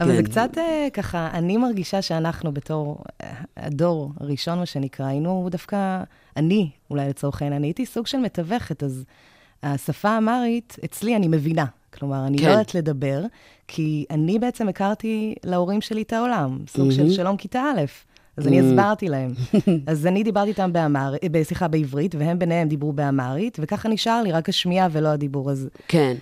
אבל 0.00 0.16
זה 0.16 0.22
כן. 0.22 0.28
קצת 0.30 0.50
אה, 0.58 0.88
ככה, 0.92 1.28
אני 1.32 1.56
מרגישה 1.56 2.02
שאנחנו 2.02 2.52
בתור 2.52 2.98
אה, 3.22 3.30
הדור 3.56 4.12
הראשון, 4.20 4.58
מה 4.58 4.66
שנקרא, 4.66 5.06
היינו 5.06 5.48
דווקא, 5.50 6.02
אני, 6.36 6.70
אולי 6.90 7.08
לצורך 7.08 7.42
העניין, 7.42 7.60
אני 7.60 7.66
הייתי 7.66 7.86
סוג 7.86 8.06
של 8.06 8.18
מתווכת, 8.18 8.82
אז 8.82 9.04
השפה 9.62 10.08
האמרית, 10.08 10.76
אצלי 10.84 11.16
אני 11.16 11.28
מבינה. 11.28 11.64
כלומר, 11.94 12.26
אני 12.26 12.38
כן. 12.38 12.44
לא 12.44 12.50
יודעת 12.50 12.74
לדבר, 12.74 13.22
כי 13.68 14.04
אני 14.10 14.38
בעצם 14.38 14.68
הכרתי 14.68 15.34
להורים 15.44 15.80
שלי 15.80 16.02
את 16.02 16.12
העולם, 16.12 16.58
סוג 16.68 16.90
של 16.90 17.10
שלום 17.10 17.36
כיתה 17.36 17.60
א'. 17.60 17.80
אז 18.36 18.46
אני 18.46 18.60
הסברתי 18.60 19.08
להם. 19.08 19.30
אז 19.86 20.06
אני 20.06 20.22
דיברתי 20.22 20.48
איתם 20.48 20.72
באמרית, 20.72 21.36
אה, 21.36 21.44
סליחה, 21.44 21.68
בעברית, 21.68 22.14
והם 22.14 22.38
ביניהם 22.38 22.68
דיברו 22.68 22.92
באמרית, 22.92 23.58
וככה 23.62 23.88
נשאר 23.88 24.22
לי 24.22 24.32
רק 24.32 24.48
השמיעה 24.48 24.88
ולא 24.92 25.08
הדיבור. 25.08 25.50
אז 25.50 25.68
כן. 25.88 26.16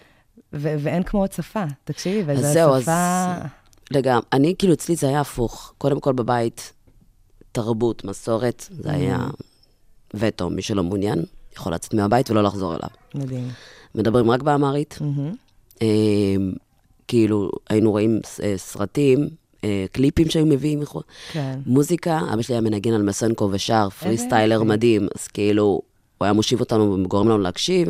ו- 0.53 0.75
ואין 0.79 1.03
כמו 1.03 1.21
עוד 1.21 1.33
שפה, 1.33 1.65
תקשיבי, 1.85 2.33
וזו 2.33 2.53
זהו, 2.53 2.75
אז-. 2.75 2.89
לגמרי. 3.91 4.23
אני, 4.33 4.55
כאילו, 4.59 4.75
אצלי 4.75 4.97
זה 4.97 5.09
היה 5.09 5.21
הפוך. 5.21 5.75
קודם 5.79 6.01
כל 6.01 6.13
בבית, 6.13 6.73
תרבות, 7.53 8.05
מסורת, 8.05 8.69
זה 8.71 8.93
היה 8.93 9.19
וטו. 10.15 10.51
מי 10.51 10.63
שלא 10.63 10.83
מעוניין, 10.83 11.23
יכול 11.57 11.75
לצאת 11.75 11.95
מהבית 11.95 12.31
ולא 12.31 12.43
לחזור 12.43 12.75
אליו. 12.75 12.89
מדהים. 13.15 13.49
מדברים 13.95 14.31
רק 14.31 14.43
באמרית. 14.43 14.99
מהמם. 15.01 15.35
אה, 15.83 15.87
כאילו, 17.09 17.51
היינו 17.71 17.91
רואים 17.91 18.21
אה, 18.43 18.55
סרטים, 18.57 19.29
אה, 19.65 19.85
קליפים 19.93 20.31
שהיו 20.31 20.47
מביאים 20.47 20.81
מחו"ל. 20.81 21.03
כן. 21.33 21.59
מוזיקה, 21.67 22.21
אבא 22.33 22.43
שלי 22.43 22.55
היה 22.55 22.61
מנגן 22.61 22.93
על 22.93 23.03
מסנקו 23.03 23.49
ושר, 23.53 23.89
פרי 23.91 24.19
סטיילר. 24.19 24.63
מדהים, 24.63 25.09
אז 25.19 25.29
כאילו, 25.29 25.65
הוא 26.19 26.25
היה 26.27 26.33
מושיב 26.33 26.61
אותנו 26.61 26.99
וגורם 27.05 27.29
לנו 27.29 27.39
להקשיב. 27.39 27.89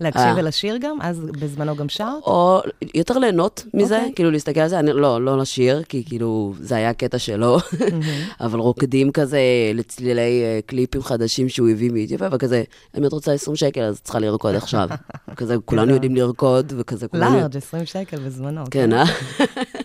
להקשיב 0.00 0.26
אה. 0.26 0.34
ולשיר 0.36 0.76
גם? 0.76 0.98
אז 1.00 1.20
בזמנו 1.20 1.76
גם 1.76 1.88
שרת? 1.88 2.22
או 2.26 2.60
יותר 2.94 3.18
ליהנות 3.18 3.64
מזה, 3.74 3.96
אוקיי. 3.96 4.12
כאילו 4.14 4.30
להסתכל 4.30 4.60
על 4.60 4.68
זה, 4.68 4.78
אני, 4.78 4.92
לא, 4.92 5.24
לא 5.24 5.38
לשיר, 5.38 5.82
כי 5.82 6.04
כאילו, 6.04 6.54
זה 6.60 6.76
היה 6.76 6.94
קטע 6.94 7.18
שלו, 7.18 7.58
אבל 8.40 8.58
רוקדים 8.58 9.12
כזה 9.12 9.40
לצלילי 9.74 10.42
אה, 10.42 10.60
קליפים 10.66 11.02
חדשים 11.02 11.48
שהוא 11.48 11.68
הביא 11.68 11.90
מאתיופיה, 11.90 12.28
וכזה, 12.32 12.62
אם 12.98 13.04
את 13.04 13.12
רוצה 13.12 13.32
20 13.32 13.56
שקל, 13.56 13.80
אז 13.80 14.00
צריכה 14.00 14.18
לרקוד 14.18 14.54
עכשיו. 14.54 14.88
כזה, 15.36 15.56
כולנו 15.64 15.92
יודעים 15.92 16.16
לרקוד, 16.16 16.72
וכזה, 16.76 17.08
כולנו... 17.08 17.36
לארג', 17.36 17.56
20 17.56 17.86
שקל 17.86 18.16
בזמנו. 18.16 18.64
כן, 18.70 18.92
אה? 18.92 19.04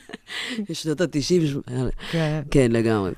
שנות 0.74 1.01
ה-90. 1.01 1.72
כן. 2.12 2.41
כן, 2.51 2.72
לגמרי. 2.72 3.12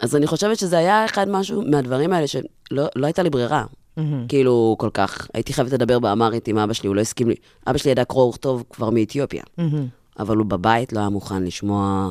אז 0.00 0.16
אני 0.16 0.26
חושבת 0.26 0.58
שזה 0.58 0.78
היה 0.78 1.04
אחד 1.04 1.28
משהו 1.28 1.62
מהדברים 1.66 2.12
האלה 2.12 2.26
שלא 2.26 2.86
לא 2.96 3.06
הייתה 3.06 3.22
לי 3.22 3.30
ברירה. 3.30 3.64
מהמם. 3.96 4.26
כאילו, 4.28 4.76
כל 4.78 4.90
כך, 4.94 5.28
הייתי 5.34 5.52
חייבת 5.52 5.72
לדבר 5.72 5.98
באמרית 5.98 6.48
עם 6.48 6.58
אבא 6.58 6.72
שלי, 6.72 6.86
הוא 6.88 6.96
לא 6.96 7.00
הסכים 7.00 7.28
לי. 7.28 7.34
אבא 7.66 7.78
שלי 7.78 7.90
ידע 7.90 8.04
קרוא 8.04 8.28
וכתוב 8.28 8.64
כבר 8.70 8.90
מאתיופיה, 8.90 9.42
מהמם. 9.58 9.86
אבל 10.18 10.36
הוא 10.36 10.46
בבית 10.46 10.92
לא 10.92 11.00
היה 11.00 11.08
מוכן 11.08 11.42
לשמוע 11.42 12.10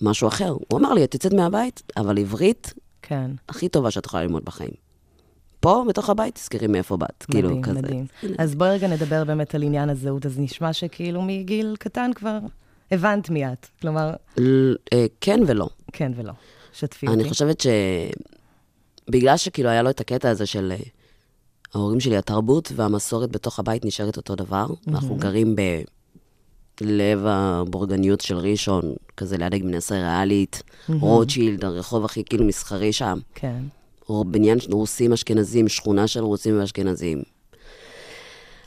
משהו 0.00 0.28
אחר. 0.28 0.56
הוא 0.68 0.78
אמר 0.80 0.92
לי, 0.92 1.04
את 1.04 1.14
יוצאת 1.14 1.32
מהבית, 1.32 1.82
אבל 1.96 2.18
עברית 2.18 2.74
כן. 3.02 3.30
הכי 3.48 3.68
טובה 3.68 3.90
שאת 3.90 4.06
יכולה 4.06 4.22
ללמוד 4.22 4.44
בחיים. 4.44 4.70
פה, 5.60 5.84
בתוך 5.88 6.10
הבית, 6.10 6.34
תזכרי 6.34 6.66
מאיפה 6.66 6.96
באת. 6.96 7.24
כאילו, 7.30 7.48
מדהים, 7.48 7.62
כזה. 7.62 7.78
מדהים. 7.78 8.06
אז 8.38 8.54
בואי 8.54 8.70
רגע 8.70 8.88
נדבר 8.88 9.24
באמת 9.24 9.54
על 9.54 9.62
עניין 9.62 9.88
הזהות. 9.90 10.26
אז 10.26 10.38
נשמע 10.38 10.72
שכאילו 10.72 11.22
מגיל 11.22 11.76
קטן 11.78 12.10
כבר 12.14 12.38
הבנת 12.90 13.30
מי 13.30 13.46
את. 13.46 13.66
כלומר, 13.82 14.10
ל- 14.38 14.74
אה, 14.92 15.06
כן 15.20 15.40
ולא. 15.46 15.68
כן 15.92 16.12
ולא. 16.16 16.32
שתפי 16.72 17.06
אותי. 17.06 17.20
אני 17.20 17.28
חושבת 17.28 17.60
ש... 17.60 17.66
בגלל 19.12 19.36
שכאילו 19.36 19.68
היה 19.68 19.82
לו 19.82 19.90
את 19.90 20.00
הקטע 20.00 20.30
הזה 20.30 20.46
של 20.46 20.72
אה, 20.72 20.82
ההורים 21.74 22.00
שלי, 22.00 22.16
התרבות 22.16 22.72
והמסורת 22.76 23.30
בתוך 23.32 23.58
הבית 23.58 23.84
נשארת 23.84 24.16
אותו 24.16 24.34
דבר. 24.34 24.66
אנחנו 24.88 25.16
גרים 25.16 25.56
בלב 26.80 27.24
הבורגניות 27.26 28.20
של 28.20 28.36
ראשון, 28.36 28.82
כזה 29.16 29.36
ליד 29.38 29.54
הגמנסה 29.54 29.94
ריאלית, 29.94 30.62
רוטשילד, 30.88 31.64
הרחוב 31.64 32.04
הכי 32.04 32.24
כאילו 32.24 32.44
מסחרי 32.44 32.92
שם. 32.92 33.18
כן. 33.34 33.62
או 34.08 34.24
בניין 34.24 34.60
של 34.60 34.72
רוסים 34.72 35.12
אשכנזים, 35.12 35.68
שכונה 35.68 36.06
של 36.06 36.20
רוסים 36.24 36.60
ואשכנזים. 36.60 37.22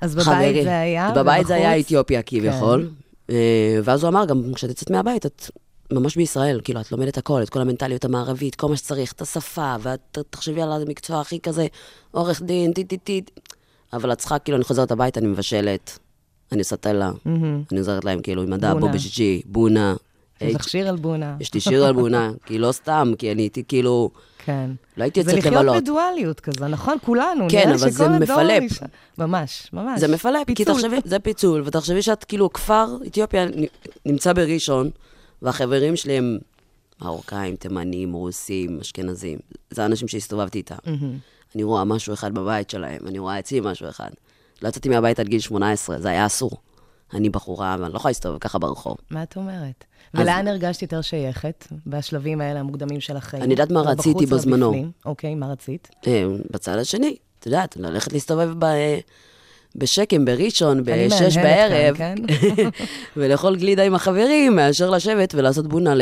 אז 0.01 0.15
בבית 0.15 0.25
חברי, 0.27 0.63
זה 0.63 0.79
היה, 0.79 1.11
בבית 1.15 1.47
זה 1.47 1.55
היה 1.55 1.69
ובחוץ- 1.71 1.85
אתיופיה 1.85 2.21
כביכול. 2.21 2.89
אה, 3.29 3.35
ואז 3.83 4.03
הוא 4.03 4.09
אמר, 4.09 4.25
גם 4.25 4.53
כשאת 4.55 4.69
יוצאת 4.69 4.89
מהבית, 4.89 5.25
את 5.25 5.49
ממש 5.91 6.15
בישראל, 6.15 6.59
כאילו, 6.63 6.81
את 6.81 6.91
לומדת 6.91 7.17
הכל, 7.17 7.43
את 7.43 7.49
כל 7.49 7.61
המנטליות 7.61 8.05
המערבית, 8.05 8.55
כל 8.55 8.67
מה 8.67 8.77
שצריך, 8.77 9.11
את 9.11 9.21
השפה, 9.21 9.75
ואת 9.79 10.17
תחשבי 10.29 10.61
על 10.61 10.71
המקצוע 10.71 11.21
הכי 11.21 11.39
כזה, 11.39 11.67
עורך 12.11 12.41
דין, 12.41 12.73
טי 12.73 12.83
טי 12.83 12.97
טי. 12.97 13.21
אבל 13.93 14.11
את 14.11 14.17
צריכה, 14.17 14.39
כאילו, 14.39 14.57
אני 14.57 14.63
חוזרת 14.63 14.91
הביתה, 14.91 15.19
אני 15.19 15.27
מבשלת, 15.27 15.99
אני 16.51 16.59
עושה 16.59 16.75
תלה, 16.75 17.11
אני 17.71 17.79
עוזרת 17.79 18.05
להם, 18.05 18.21
כאילו, 18.21 18.43
עם 18.43 18.53
הדאבו. 18.53 18.89
בשישי, 18.89 19.41
בונה. 19.45 19.95
יש 20.41 20.55
לך 20.55 20.69
שיר 20.69 20.89
על 20.89 20.95
בונה. 20.95 21.35
יש 21.39 21.53
לי 21.53 21.59
שיר 21.59 21.85
על 21.85 21.93
בונה, 21.93 22.31
כי 22.45 22.57
לא 22.57 22.71
סתם, 22.71 23.13
כי 23.17 23.31
אני 23.31 23.41
הייתי 23.41 23.63
כאילו, 23.67 24.09
כן. 24.45 24.69
לא 24.97 25.03
הייתי 25.03 25.23
זה 25.23 25.31
יוצאת 25.31 25.45
לחיות 25.45 25.55
לבלות. 25.55 25.83
בדואליות 25.83 26.39
כזה, 26.39 26.67
נכון? 26.67 26.97
כולנו. 27.05 27.45
כן, 27.49 27.69
אבל 27.69 27.89
זה 27.89 28.09
מפלפ. 28.09 28.71
ממש, 29.17 29.69
ממש. 29.73 29.99
זה 29.99 30.07
מפלפ, 30.07 30.47
כי. 30.55 30.65
תחשבי, 30.65 30.97
זה 31.05 31.19
פיצול, 31.19 31.61
ותחשבי 31.65 32.01
שאת 32.01 32.23
כאילו, 32.23 32.53
כפר 32.53 32.97
אתיופיה 33.07 33.45
נמצא 34.05 34.33
בראשון, 34.33 34.89
והחברים 35.45 35.95
שלי 35.95 36.13
הם 36.13 36.37
מרוקאים, 37.01 37.55
תימנים, 37.55 38.13
רוסים, 38.13 38.79
אשכנזים. 38.81 39.39
זה 39.69 39.83
האנשים 39.83 40.07
שהסתובבתי 40.07 40.57
איתם. 40.57 40.75
אני 41.55 41.63
רואה 41.63 41.83
משהו 41.83 42.13
אחד 42.13 42.33
בבית 42.33 42.69
שלהם, 42.69 43.07
אני 43.07 43.19
רואה 43.19 43.39
אצלי 43.39 43.59
משהו 43.59 43.89
אחד. 43.89 44.09
לא 44.61 44.67
יצאתי 44.67 44.89
מהבית 44.89 45.19
עד 45.19 45.27
גיל 45.27 45.39
18, 45.39 45.99
זה 45.99 46.09
היה 46.09 46.25
אסור. 46.25 46.51
אני 47.13 47.29
בחורה, 47.29 47.75
ואני 47.79 47.93
לא 47.93 47.97
יכולה 47.97 48.09
להסתובב 48.09 48.37
ככה 48.37 48.59
ברחוב. 48.59 48.97
מה 49.09 49.23
את 49.23 49.35
אומרת? 49.37 49.85
אז- 50.13 50.19
ולאן 50.21 50.47
הרגשת 50.47 50.81
יותר 50.81 51.01
שייכת 51.01 51.67
בשלבים 51.87 52.41
האלה 52.41 52.59
המוקדמים 52.59 52.99
של 52.99 53.17
החיים? 53.17 53.43
אני 53.43 53.53
יודעת 53.53 53.71
מה 53.71 53.83
לא 53.83 53.89
רציתי 53.89 54.25
לא 54.25 54.37
בזמנו. 54.37 54.73
אוקיי, 55.05 55.35
מה 55.35 55.47
רצית? 55.51 55.89
אה, 56.07 56.25
בצד 56.51 56.77
השני, 56.77 57.15
את 57.39 57.45
יודעת, 57.45 57.77
ללכת 57.77 58.13
להסתובב 58.13 58.49
ב... 58.59 58.65
בשקם, 59.75 60.25
בראשון, 60.25 60.83
בשש 60.83 61.37
בערב, 61.37 61.97
כאן, 62.01 62.15
ולאכול 63.17 63.55
גלידה 63.55 63.83
עם 63.83 63.95
החברים, 63.95 64.55
מאשר 64.55 64.89
לשבת 64.89 65.35
ולעשות 65.35 65.67
בונה 65.67 65.93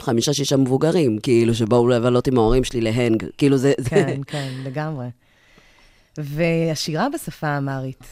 לחמישה-שישה 0.00 0.56
מבוגרים, 0.56 1.18
כאילו, 1.18 1.54
שבאו 1.54 1.88
לבלות 1.88 2.26
עם 2.26 2.38
ההורים 2.38 2.64
שלי 2.64 2.80
להנג, 2.80 3.24
כאילו 3.38 3.56
זה... 3.56 3.72
זה- 3.78 3.90
כן, 3.90 4.20
כן, 4.26 4.48
לגמרי. 4.64 5.06
והשירה 6.18 7.06
בשפה 7.14 7.46
האמרית. 7.46 8.04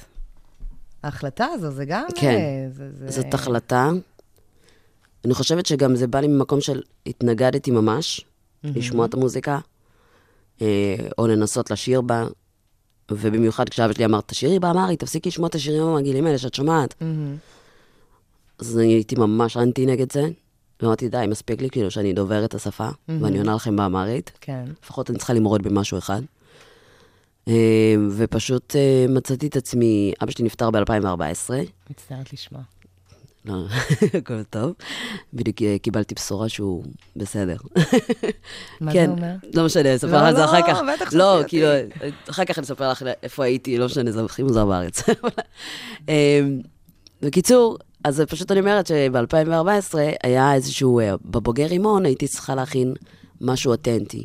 ההחלטה 1.03 1.47
הזו, 1.53 1.71
זה 1.71 1.85
גם... 1.85 2.05
כן. 2.15 2.29
אה, 2.31 2.67
זה, 2.73 2.89
זה... 2.93 3.11
זאת 3.11 3.35
החלטה. 3.35 3.91
אני 5.25 5.35
חושבת 5.35 5.67
שגם 5.67 5.97
זה 5.97 6.07
בא 6.07 6.21
לי 6.21 6.29
ממקום 6.29 6.61
של 6.61 6.83
התנגדתי 7.07 7.71
ממש, 7.71 8.25
לשמוע 8.65 9.07
את 9.07 9.15
המוזיקה, 9.15 9.59
אה, 10.63 10.67
או 11.19 11.27
לנסות 11.27 11.71
לשיר 11.71 12.01
בה, 12.01 12.25
ובמיוחד 13.11 13.69
כשאבא 13.69 13.93
שלי 13.93 14.05
אמר, 14.05 14.21
תשאירי 14.21 14.59
באמרית, 14.59 15.01
תפסיקי 15.01 15.29
לשמוע 15.29 15.49
את 15.49 15.55
השירים 15.55 15.83
המגעילים 15.83 16.27
האלה 16.27 16.39
שאת 16.39 16.55
שומעת. 16.55 16.95
אז 18.59 18.79
אני 18.79 18.93
הייתי 18.93 19.15
ממש 19.15 19.57
אנטי 19.57 19.87
נגד 19.87 20.13
זה, 20.13 20.29
ואמרתי, 20.83 21.09
די, 21.09 21.25
מספיק 21.29 21.63
לי 21.63 21.71
כאילו 21.71 21.91
שאני 21.91 22.13
דוברת 22.13 22.45
את 22.45 22.55
השפה, 22.55 22.89
ואני 23.09 23.39
עונה 23.39 23.55
לכם 23.55 23.77
באמרית. 23.77 24.33
כן. 24.41 24.65
לפחות 24.83 25.11
אני 25.11 25.19
צריכה 25.19 25.33
למרוד 25.33 25.63
במשהו 25.63 25.99
אחד. 25.99 26.23
אה, 27.49 27.95
ופשוט 28.11 28.77
אה, 28.77 29.07
מצאתי 29.09 29.47
את 29.47 29.57
עצמי, 29.57 30.13
אבא 30.23 30.31
שלי 30.31 30.45
נפטר 30.45 30.71
ב-2014, 30.71 31.51
מצטערת 31.91 32.33
לשמוע. 32.33 32.63
לא, 33.45 33.55
הכל 34.19 34.43
טוב. 34.43 34.73
בדיוק 35.35 35.63
אה, 35.63 35.77
קיבלתי 35.83 36.15
בשורה 36.15 36.49
שהוא 36.49 36.85
בסדר. 37.17 37.57
מה 38.81 38.93
כן, 38.93 39.07
זה 39.07 39.13
אומר? 39.13 39.35
לא 39.55 39.65
משנה, 39.65 39.95
אספר 39.97 40.13
לא, 40.13 40.17
לך 40.17 40.25
על 40.25 40.35
זה 40.35 40.41
לא, 40.41 40.45
אחר 40.45 40.61
כך. 40.69 40.81
בטח 40.95 41.13
לא, 41.13 41.35
ספרי 41.37 41.49
כאילו, 41.49 41.67
אותי. 41.67 42.17
אחר 42.31 42.45
כך 42.45 42.59
אני 42.59 42.65
אספר 42.65 42.91
לך 42.91 43.05
איפה 43.23 43.45
הייתי, 43.45 43.79
לא 43.79 43.87
משנה, 43.87 44.13
זה 44.13 44.25
הכי 44.25 44.43
מוזר 44.43 44.67
בארץ. 44.67 45.03
אה, 46.09 46.41
בקיצור, 47.23 47.79
אז 48.05 48.23
פשוט 48.29 48.53
אני 48.53 48.61
אומרת 48.61 48.87
שב-2014 48.87 49.95
היה 50.23 50.55
איזשהו, 50.55 51.01
אה, 51.01 51.15
בבוגר 51.25 51.67
רימון 51.67 52.07
הייתי 52.07 52.29
צריכה 52.29 52.55
להכין 52.55 52.95
משהו 53.41 53.73
אותנטי. 53.73 54.25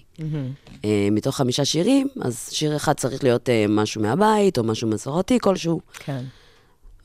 אה, 0.86 1.08
מתוך 1.12 1.38
חמישה 1.38 1.66
שירים, 1.66 2.08
אז 2.22 2.50
שיר 2.52 2.76
אחד 2.76 2.94
צריך 2.94 3.24
להיות 3.24 3.50
משהו 3.70 4.02
מהבית, 4.02 4.58
או 4.58 4.64
משהו 4.64 4.88
מסורתי 4.88 5.40
כלשהו. 5.40 5.82
כן. 5.94 6.24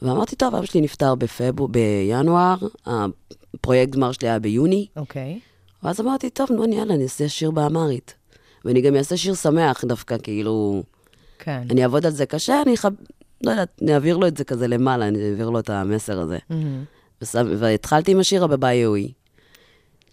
ואמרתי, 0.02 0.37
טוב, 0.37 0.54
אבא 0.54 0.66
שלי 0.66 0.80
נפטר 0.80 1.14
בפבו, 1.14 1.69
בינואר, 1.69 2.57
הפרויקט 2.87 3.92
גמר 3.92 4.12
שלי 4.12 4.28
היה 4.28 4.38
ביוני, 4.38 4.87
אוקיי. 4.97 5.40
ואז 5.83 6.00
אמרתי, 6.00 6.30
טוב, 6.30 6.52
נו, 6.52 6.73
יאללה, 6.75 6.95
אני 6.95 7.02
אעשה 7.02 7.28
שיר 7.28 7.50
באמרית. 7.50 8.14
ואני 8.64 8.80
גם 8.80 8.97
אעשה 8.97 9.16
שיר 9.16 9.35
שמח 9.35 9.85
דווקא, 9.85 10.16
כאילו, 10.23 10.83
כן. 11.38 11.62
אני 11.71 11.83
אעבוד 11.83 12.07
על 12.07 12.12
זה 12.12 12.26
קשה, 12.26 12.62
אני 12.66 12.76
חב... 12.76 12.92
לא 13.45 13.50
יודעת, 13.50 13.69
אני 13.83 13.95
אעביר 13.95 14.16
לו 14.16 14.26
את 14.26 14.37
זה 14.37 14.45
כזה 14.45 14.69
למעלה, 14.69 15.09
אני 15.09 15.30
אעביר 15.30 15.50
לו 15.50 15.59
את 15.59 15.71
המסר 15.71 16.21
הזה. 16.21 16.38
מהמם. 16.50 16.85
ושם- 17.23 17.52
והתחלתי 17.59 18.12
עם 18.12 18.21
השיר 18.21 18.45
הבבאיוי, 18.45 19.12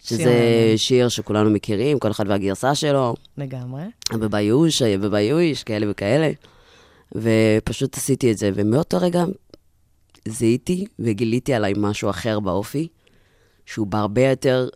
שזה 0.02 0.24
מעניין. 0.24 0.76
שיר 0.76 1.08
שכולנו 1.08 1.50
מכירים, 1.50 1.98
כל 1.98 2.10
אחד 2.10 2.24
והגרסה 2.28 2.74
שלו, 2.74 3.14
לגמרי. 3.38 3.82
הבבאיוש, 4.10 4.82
הבבאיוש, 4.82 5.62
כאלה 5.62 5.86
וכאלה. 5.90 6.30
ופשוט 7.14 7.96
עשיתי 7.96 8.32
את 8.32 8.38
זה, 8.38 8.50
ומאותו 8.54 8.98
רגע 9.00 9.24
זיהיתי 10.30 10.86
וגיליתי 10.98 11.54
עליי 11.54 11.72
משהו 11.76 12.10
אחר 12.10 12.40
באופי, 12.40 12.88
שהוא 13.66 13.86
בהרבה 13.86 14.30
יותר, 14.30 14.68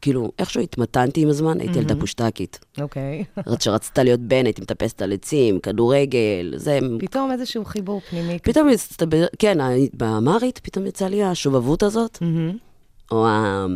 כאילו, 0.00 0.32
איכשהו 0.38 0.60
התמתנתי 0.62 1.20
עם 1.20 1.28
הזמן, 1.28 1.60
הייתי 1.60 1.78
ילדה 1.78 1.96
פושטקית. 2.00 2.64
אוקיי. 2.80 3.24
שרצית 3.60 3.98
להיות 3.98 4.20
בן, 4.20 4.44
הייתי 4.46 4.62
מטפסת 4.62 5.02
על 5.02 5.12
עצים, 5.12 5.60
כדורגל, 5.60 6.52
זה... 6.56 6.78
פתאום 6.98 7.32
איזשהו 7.32 7.64
חיבור 7.64 8.00
פנימי. 8.10 8.38
פתאום 8.38 8.68
הסתבר, 8.68 9.26
כן, 9.38 9.58
באמרית 9.92 10.58
פתאום 10.58 10.86
יצא 10.86 11.06
לי 11.06 11.24
השובבות 11.24 11.82
הזאת, 11.82 12.18
מהמם. 12.20 12.56
או 13.10 13.26
ה... 13.26 13.66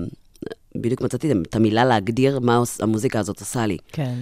בדיוק 0.77 1.01
מצאתי 1.01 1.33
את 1.33 1.55
המילה 1.55 1.85
להגדיר 1.85 2.39
מה 2.39 2.63
המוזיקה 2.81 3.19
הזאת 3.19 3.41
עושה 3.41 3.67
לי. 3.67 3.77
כן. 3.93 4.15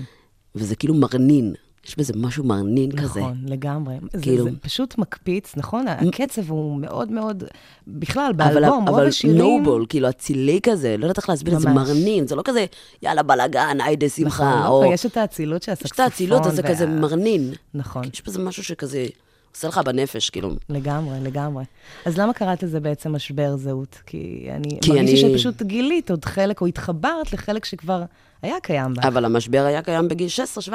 וזה 0.54 0.76
כאילו 0.76 0.94
מרנין, 0.94 1.54
יש 1.86 1.98
בזה 1.98 2.12
משהו 2.16 2.44
מרנין 2.44 2.92
כזה. 2.96 3.20
נכון, 3.20 3.38
לגמרי. 3.46 3.94
זה- 4.12 4.22
כאילו- 4.22 4.44
זה 4.44 4.50
פשוט 4.60 4.98
מקפיץ, 4.98 5.52
נכון? 5.56 5.88
הקצב 5.88 6.50
הוא 6.50 6.76
מאוד 6.80 7.10
מאוד, 7.12 7.44
בכלל, 7.88 8.32
אבל, 8.36 8.54
באלבום, 8.54 8.88
רוב 8.88 8.98
אבל 8.98 9.06
השירים... 9.08 9.38
נובול, 9.58 9.86
כאילו 9.88 10.08
אצילי 10.08 10.60
כזה, 10.62 10.96
לא 10.96 11.04
יודעת 11.04 11.18
איך 11.18 11.28
להסביר 11.28 11.54
את 11.56 11.60
זה. 11.60 11.68
מרנין, 11.70 12.26
זה 12.26 12.34
לא 12.36 12.42
כזה, 12.44 12.64
יאללה, 13.02 13.22
בלאגן, 13.22 13.78
היידה 13.84 14.08
שמחה, 14.08 14.44
נכון, 14.54 14.66
או... 14.66 14.82
לא, 14.84 14.94
יש 14.94 15.06
את 15.06 15.16
האצילות 15.16 15.62
של 15.62 15.72
יש 15.72 15.78
הסקסופון. 15.78 16.06
את 16.06 16.12
האצילות, 16.12 16.46
אז 16.46 16.54
זה 16.56 16.62
וה- 16.64 16.68
כזה 16.68 16.86
מרנין. 16.86 17.52
נכון, 17.74 18.02
יש 18.12 18.22
בזה 18.26 18.38
משהו 18.38 18.64
שכזה 18.64 19.06
עושה 19.54 19.68
לך 19.68 19.78
בנפש, 19.78 20.30
כאילו. 20.30 20.50
לגמרי, 20.68 21.18
לגמרי. 21.22 21.64
אז 22.06 22.18
למה 22.18 22.32
קראת 22.32 22.62
לזה 22.62 22.80
בעצם 22.80 23.12
משבר 23.12 23.56
זהות? 23.56 23.98
כי 24.06 24.48
אני 24.56 24.78
כי 24.80 24.90
מרגיש 24.90 25.24
אני- 25.24 25.32
שפשוט 25.38 25.62
גילית 25.62 26.10
עוד 26.10 26.24
חלק, 26.24 26.60
או 26.60 26.66
התחברת 26.66 27.32
לחלק 27.32 27.64
שכבר 27.64 28.02
היה 28.42 28.54
קיים 28.62 28.94
בה. 28.94 29.08
אבל 29.08 29.24
המשבר 29.24 29.64
היה 29.64 29.82
קיים 29.82 30.08
בגיל 30.08 30.28
16-17. 30.28 30.70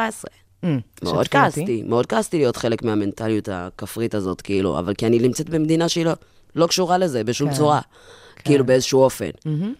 Mm, 0.64 0.68
מאוד 1.04 1.16
אותי. 1.18 1.30
כעסתי, 1.30 1.84
מאוד 1.88 2.06
כעסתי 2.06 2.38
להיות 2.38 2.58
חלק 2.58 2.84
מהמנטליות 2.84 3.50
הכפרית 3.52 4.16
הזאת, 4.16 4.42
כאילו, 4.42 4.80
אבל 4.80 4.94
כי 4.94 5.06
אני 5.08 5.20
נמצאת 5.20 5.50
במדינה 5.50 5.90
שהיא 5.90 6.06
לא, 6.06 6.12
לא 6.56 6.68
קשורה 6.68 6.98
לזה 6.98 7.24
בשום 7.24 7.50
כן, 7.50 7.56
צורה, 7.56 7.80
כאילו 8.36 8.66
באיזשהו 8.66 9.00
אופן. 9.02 9.30
מהמם. 9.46 9.74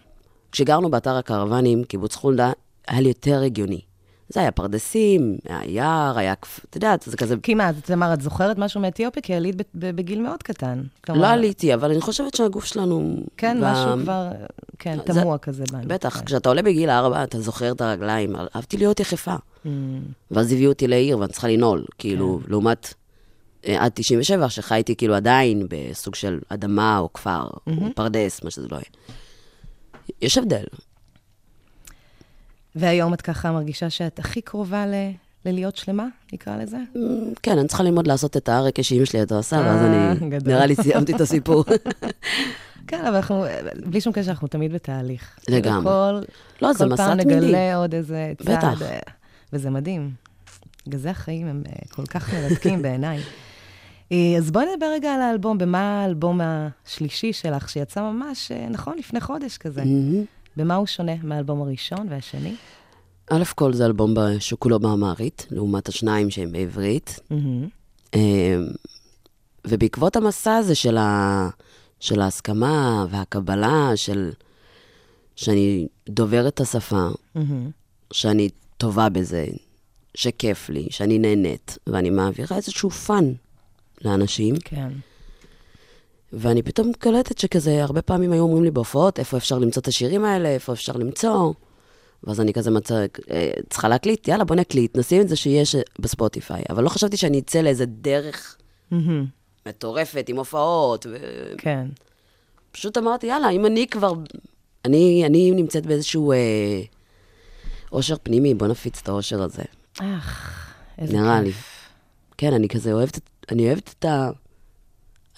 כשגרנו 0.52 0.90
באתר 0.90 1.16
הקרוונים, 1.16 1.84
קיבוץ 1.84 2.14
חולדה, 2.14 2.52
היה 2.88 3.00
לי 3.00 3.08
יותר 3.08 3.42
הגיוני. 3.42 3.80
זה 4.28 4.40
היה 4.40 4.50
פרדסים, 4.50 5.36
היה 5.48 5.60
יער, 5.64 6.18
היה, 6.18 6.34
כפ- 6.42 6.64
את 6.70 6.74
יודעת, 6.76 7.02
זה 7.02 7.16
כזה... 7.16 7.34
כי 7.42 7.54
מה, 7.54 7.70
תמר, 7.84 8.12
את 8.14 8.20
זוכרת 8.20 8.58
משהו 8.58 8.80
מאתיופיה? 8.80 9.22
כי 9.22 9.34
עלית 9.34 9.56
בגיל 9.74 10.20
מאוד 10.22 10.42
קטן. 10.42 10.82
כלומר, 11.04 11.20
לא 11.22 11.26
עליתי, 11.26 11.74
אבל 11.74 11.90
אני 11.90 12.00
חושבת 12.00 12.34
שהגוף 12.34 12.64
שלנו... 12.64 13.16
כן, 13.36 13.58
ב- 13.60 13.64
משהו 13.64 14.02
כבר, 14.02 14.28
כן, 14.78 14.98
זה- 15.06 15.20
תמוה 15.20 15.38
כזה 15.38 15.64
בנו. 15.72 15.82
בטח, 15.86 16.18
כן. 16.18 16.24
כשאתה 16.24 16.48
עולה 16.48 16.62
בגיל 16.62 16.90
ארבע, 16.90 17.24
אתה 17.24 17.40
זוכר 17.40 17.72
את 17.72 17.80
הרגליים. 17.80 18.36
אהבתי 18.56 18.76
להיות 18.76 19.00
יחפה. 19.00 19.34
Mm, 19.66 19.68
ואז 20.30 20.52
הביאו 20.52 20.72
אותי 20.72 20.88
לעיר, 20.88 21.18
ואני 21.18 21.32
צריכה 21.32 21.48
לנעול. 21.48 21.84
כאילו, 21.98 22.40
כן. 22.44 22.50
לעומת 22.50 22.94
אה, 23.66 23.84
עד 23.84 23.92
97, 23.94 24.48
שחייתי 24.48 24.96
כאילו 24.96 25.14
עדיין 25.14 25.66
בסוג 25.68 26.14
של 26.14 26.40
אדמה 26.48 26.98
או 26.98 27.12
כפר, 27.12 27.48
או 27.66 27.72
פרדס, 27.94 28.44
מה 28.44 28.50
שזה 28.50 28.68
לא 28.70 28.76
יהיה. 28.76 29.16
יש 30.22 30.38
הבדל. 30.38 30.64
והיום 32.74 33.14
את 33.14 33.22
ככה 33.22 33.52
מרגישה 33.52 33.90
שאת 33.90 34.18
הכי 34.18 34.40
קרובה 34.40 34.86
ל... 34.86 34.94
ללהיות 35.44 35.76
שלמה, 35.76 36.06
נקרא 36.32 36.56
לזה? 36.56 36.76
Mm, 36.94 36.98
כן, 37.42 37.58
אני 37.58 37.68
צריכה 37.68 37.82
ללמוד 37.82 38.06
לעשות 38.06 38.36
את 38.36 38.48
ההרקע 38.48 38.82
שאימא 38.82 39.04
שלי 39.04 39.18
הייתה 39.18 39.36
עושה, 39.36 39.56
ואז 39.56 39.80
אה, 39.80 40.12
אני, 40.12 40.30
גדול. 40.30 40.52
נראה 40.52 40.66
לי 40.66 40.74
סיימתי 40.74 41.12
את 41.14 41.20
הסיפור. 41.20 41.64
כן, 42.86 43.04
אבל 43.06 43.16
אנחנו, 43.16 43.44
בלי 43.86 44.00
שום 44.00 44.12
קשר, 44.12 44.30
אנחנו 44.30 44.48
תמיד 44.48 44.72
בתהליך. 44.72 45.38
לגמרי. 45.48 45.84
כל, 45.84 46.20
לא, 46.62 46.72
זה 46.72 46.84
כל 46.88 46.96
פעם. 46.96 47.18
נגלה 47.18 47.76
עוד 47.76 47.94
איזה 47.94 48.32
צעד. 48.44 48.56
בטח. 48.56 48.82
וזה 49.52 49.70
מדהים. 49.70 50.10
בגלל 50.86 51.00
זה 51.00 51.10
החיים 51.10 51.46
הם 51.46 51.62
אה, 51.66 51.72
כל 51.90 52.06
כך 52.06 52.34
מרתקים 52.34 52.82
בעיניי. 52.82 53.20
אה, 54.12 54.34
אז 54.38 54.50
בואי 54.50 54.66
נדבר 54.72 54.86
רגע 54.86 55.14
על 55.14 55.20
האלבום, 55.20 55.58
במה 55.58 56.02
האלבום 56.02 56.40
השלישי 56.42 57.32
שלך, 57.32 57.68
שיצא 57.68 58.00
ממש, 58.00 58.52
אה, 58.52 58.68
נכון, 58.70 58.98
לפני 58.98 59.20
חודש 59.20 59.56
כזה. 59.56 59.84
מהמם. 59.84 60.24
במה 60.56 60.74
הוא 60.74 60.86
שונה 60.86 61.12
מהאלבום 61.22 61.62
הראשון 61.62 62.06
והשני? 62.10 62.54
א' 63.30 63.42
כל 63.54 63.72
זה 63.72 63.86
אלבום 63.86 64.14
שכולו 64.38 64.80
באמרית, 64.80 65.46
לעומת 65.50 65.88
השניים 65.88 66.30
שהם 66.30 66.52
בעברית. 66.52 67.20
אמ, 68.14 68.66
ובעקבות 69.66 70.16
המסע 70.16 70.56
הזה 70.56 70.74
של, 70.74 70.96
ה, 70.96 71.48
של 72.00 72.20
ההסכמה 72.20 73.06
והקבלה, 73.10 73.90
של 73.94 74.32
שאני 75.36 75.88
דוברת 76.08 76.54
את 76.54 76.60
השפה, 76.60 77.06
מהמם. 77.34 77.70
שאני 78.12 78.48
טובה 78.82 79.08
בזה, 79.08 79.46
שכיף 80.14 80.68
לי, 80.68 80.86
שאני 80.90 81.18
נהנית, 81.18 81.78
ואני 81.86 82.10
מעבירה 82.10 82.56
איזשהו 82.56 82.90
fun 82.90 83.32
לאנשים, 84.04 84.54
כן. 84.64 84.88
ואני 86.32 86.62
פתאום 86.62 86.92
קולטת 87.00 87.38
שכזה, 87.38 87.82
הרבה 87.82 88.02
פעמים 88.02 88.32
היו 88.32 88.42
אומרים 88.42 88.64
לי 88.64 88.70
בהופעות, 88.70 89.18
איפה 89.18 89.36
אפשר 89.36 89.58
למצוא 89.58 89.82
את 89.82 89.88
השירים 89.88 90.24
האלה, 90.24 90.48
איפה 90.48 90.72
אפשר 90.72 90.92
למצוא. 90.92 91.52
ואז 92.24 92.40
אני 92.40 92.52
כזה 92.52 92.70
מצא, 92.70 93.06
אה, 93.30 93.50
צריכה 93.70 93.88
להקליט, 93.88 94.28
יאללה, 94.28 94.44
בוא 94.44 94.56
נקליט, 94.56 94.96
נשים 94.96 95.20
את 95.20 95.28
זה 95.28 95.36
שיש 95.36 95.76
בספוטיפיי. 95.98 96.62
אבל 96.70 96.84
לא 96.84 96.88
חשבתי 96.88 97.16
שאני 97.16 97.38
אצא 97.38 97.60
לאיזה 97.60 97.86
דרך 97.86 98.56
מהמם. 98.90 99.26
מטורפת 99.68 100.28
עם 100.28 100.36
הופעות, 100.36 101.06
כן. 101.58 101.86
ופשוט 102.70 102.98
אמרתי, 102.98 103.26
יאללה, 103.26 103.50
אם 103.50 103.66
אני 103.66 103.86
כבר... 103.86 104.12
אני, 104.84 105.22
אני 105.26 105.50
נמצאת 105.50 105.86
באיזשהו 105.86 106.32
אה, 106.32 106.82
אושר 107.92 108.16
פנימי, 108.22 108.54
בוא 108.54 108.66
נפיץ 108.66 109.00
את 109.02 109.08
האושר 109.08 109.42
הזה. 109.42 109.62
אך, 110.00 110.74
איזה 110.98 111.16
נראה 111.16 111.40
כיף. 111.44 111.46
לי. 111.46 111.52
כן, 112.38 112.52
אני 112.52 112.68
כזה 112.68 112.92
אוהבת, 112.92 113.20
אני 113.50 113.66
אוהבת 113.66 113.94
את 113.98 114.04
ה... 114.04 114.30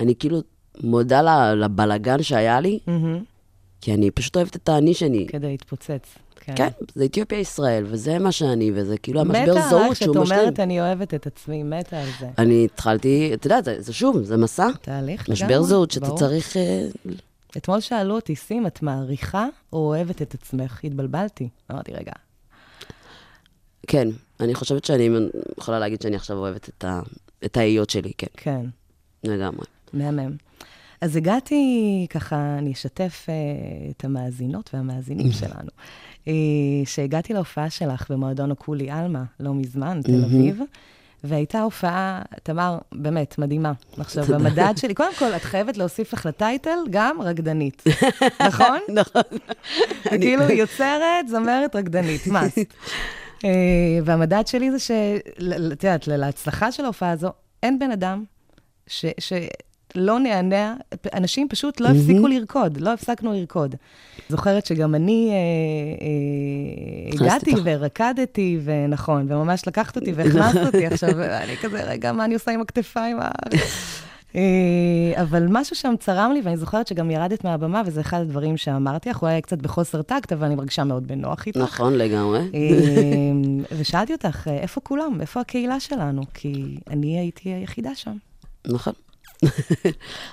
אני 0.01 0.15
כאילו 0.15 0.41
מודה 0.83 1.53
לבלגן 1.55 2.23
שהיה 2.23 2.61
לי, 2.61 2.79
מהמם. 2.87 3.25
כי 3.81 3.95
אני 3.95 4.11
פשוט 4.11 4.37
אוהבת 4.37 4.57
את 4.57 4.69
האני 4.69 4.95
שאני. 4.95 5.27
כדי 5.27 5.47
להתפוצץ. 5.47 6.19
כן, 6.57 6.69
זה 6.95 7.05
אתיופיה 7.05 7.39
ישראל, 7.39 7.85
וזה 7.87 8.19
מה 8.19 8.33
שאני, 8.33 8.71
וזה 8.75 8.99
כאילו 8.99 9.25
מתה 9.25 9.39
המשבר 9.39 9.69
זהות 9.69 9.97
שאת 9.97 10.05
שהוא 10.05 10.17
משלים. 10.17 10.41
אומרת, 10.41 10.61
אני 10.61 10.81
אוהבת 10.81 11.15
את 11.15 11.27
עצמי, 11.27 11.63
מתה 11.63 12.01
על 12.01 12.09
זה. 12.21 12.29
אני 12.39 12.65
התחלתי, 12.65 13.31
את 13.35 13.45
יודעת, 13.45 13.65
זה, 13.65 13.77
זה 13.79 13.93
שוב, 13.93 14.23
זה 14.23 14.37
מסע. 14.37 14.69
תהליך 14.81 15.29
משבר 15.29 15.49
לגמרי, 15.49 15.69
זהות 15.69 15.91
שאתה 15.91 16.07
ברור. 16.07 16.19
צריך... 16.19 16.57
אה, 16.57 16.87
אתמול 17.57 17.81
שאלו 17.81 18.15
אותי, 18.15 18.37
סים, 18.37 18.67
את 18.67 18.83
מעריכה 18.83 19.47
או 19.73 19.79
אוהבת 19.79 20.23
את 20.23 20.35
עצמך? 20.35 20.81
התבלבלתי. 20.85 21.49
אמרתי, 21.71 21.93
רגע, 21.93 22.13
כן, 23.87 24.09
אני 24.41 24.55
חושבת 24.55 24.85
שאני 24.85 25.11
יכולה 25.59 25.79
להגיד 25.79 26.03
שאני 26.03 26.17
עכשיו 26.17 26.37
אוהבת 26.37 26.69
את, 26.69 26.85
ה, 26.85 27.01
את 27.45 27.57
ההיות 27.57 27.91
שלי, 27.91 28.13
כן, 28.19 28.27
כן, 28.37 28.67
לגמרי. 29.25 29.67
מהמם. 29.93 30.37
אז 31.01 31.17
הגעתי, 31.17 32.07
ככה, 32.11 32.57
אני 32.59 32.73
אשתף 32.73 33.27
אה, 33.29 33.35
את 33.91 34.05
המאזינות 34.05 34.71
והמאזינים 34.75 35.33
שלנו, 35.41 35.71
אה, 36.29 36.33
שהגעתי 36.85 37.33
להופעה 37.33 37.71
שלך 37.71 38.11
במועדון 38.11 38.51
הקולי 38.51 38.91
עלמה, 38.91 39.25
לא 39.41 39.55
מזמן, 39.55 40.01
תל 40.05 40.25
אביב, 40.25 40.61
והייתה 41.25 41.61
הופעה, 41.61 42.23
תמר, 42.43 42.79
באמת, 42.93 43.39
מדהימה. 43.39 43.73
עכשיו, 43.99 44.25
במדד 44.25 44.73
שלי, 44.77 44.95
קודם 44.95 45.15
כל, 45.19 45.33
את 45.37 45.43
חייבת 45.43 45.77
להוסיף 45.77 46.13
לך 46.13 46.27
לטייטל 46.27 46.79
גם 46.91 47.23
רקדנית, 47.23 47.85
נכון? 48.47 48.79
נכון. 49.01 49.23
כאילו, 50.05 50.43
יוצרת, 50.43 51.29
זמרת, 51.29 51.77
רקדנית, 51.77 52.27
must. 52.27 52.75
אה, 53.45 53.51
והמדד 54.05 54.47
שלי 54.47 54.71
זה 54.71 54.79
ש... 54.79 54.91
את 55.73 55.85
יודעת, 55.85 56.07
להצלחה 56.07 56.73
של 56.73 56.85
ההופעה 56.85 57.11
הזו, 57.11 57.31
אין 57.63 57.79
בן 57.79 57.91
אדם 57.91 58.25
ש... 58.87 59.05
שלא 59.19 60.19
נענע, 60.19 60.75
אנשים 61.15 61.49
פשוט 61.49 61.81
לא 61.81 61.89
הפסיקו 61.89 62.27
לרקוד, 62.27 62.81
לא 62.81 62.93
הפסקנו 62.93 63.33
לרקוד. 63.33 63.75
זוכרת 64.29 64.67
שגם 64.67 64.95
אני 64.95 65.31
אה, 65.31 65.37
אה, 67.21 67.27
הגעתי. 67.27 67.55
ורקדתי, 67.65 68.59
ונכון, 68.65 69.33
וממש 69.33 69.69
לקחת 69.69 69.97
אותי 69.97 70.13
והכנסת 70.13 70.67
אותי 70.67 70.87
עכשיו, 70.87 71.23
אני 71.23 71.57
כזה, 71.57 71.85
רגע, 71.85 72.13
מה 72.13 72.25
אני 72.25 72.35
עושה 72.35 72.51
עם 72.53 72.61
הכתפיים? 72.61 73.19
ה-" 74.35 74.39
אה, 75.17 75.23
אבל 75.23 75.47
משהו 75.51 75.77
שם 75.77 75.95
צרם 76.01 76.31
לי, 76.35 76.41
ואני 76.45 76.57
זוכרת 76.57 76.87
שגם 76.87 77.11
ירדת 77.11 77.45
מהבמה, 77.45 77.83
וזה 77.87 78.01
אחד 78.01 78.21
הדברים 78.21 78.57
שאמרתי 78.57 79.11
לך, 79.11 79.17
הוא 79.17 79.29
היה 79.29 79.41
קצת 79.41 79.59
בחוסר 79.59 80.03
טקט, 80.03 80.33
אבל 80.33 80.47
אני 80.47 80.55
מרגישה 80.55 80.85
מאוד 80.85 81.07
בנוח 81.07 81.47
איתך. 81.47 81.57
נכון, 81.61 81.95
לגמרי. 81.95 82.39
אה, 82.55 82.71
ושאלתי 83.79 84.13
אותך, 84.13 84.49
אה, 84.49 84.57
איפה 84.59 84.81
כולם? 84.81 85.19
איפה 85.21 85.41
הקהילה 85.41 85.81
שלנו? 85.81 86.23
כי 86.35 86.53
אני 86.91 87.19
הייתי 87.19 87.49
היחידה 87.49 87.95
שם. 87.95 88.17
נכון. 88.67 88.93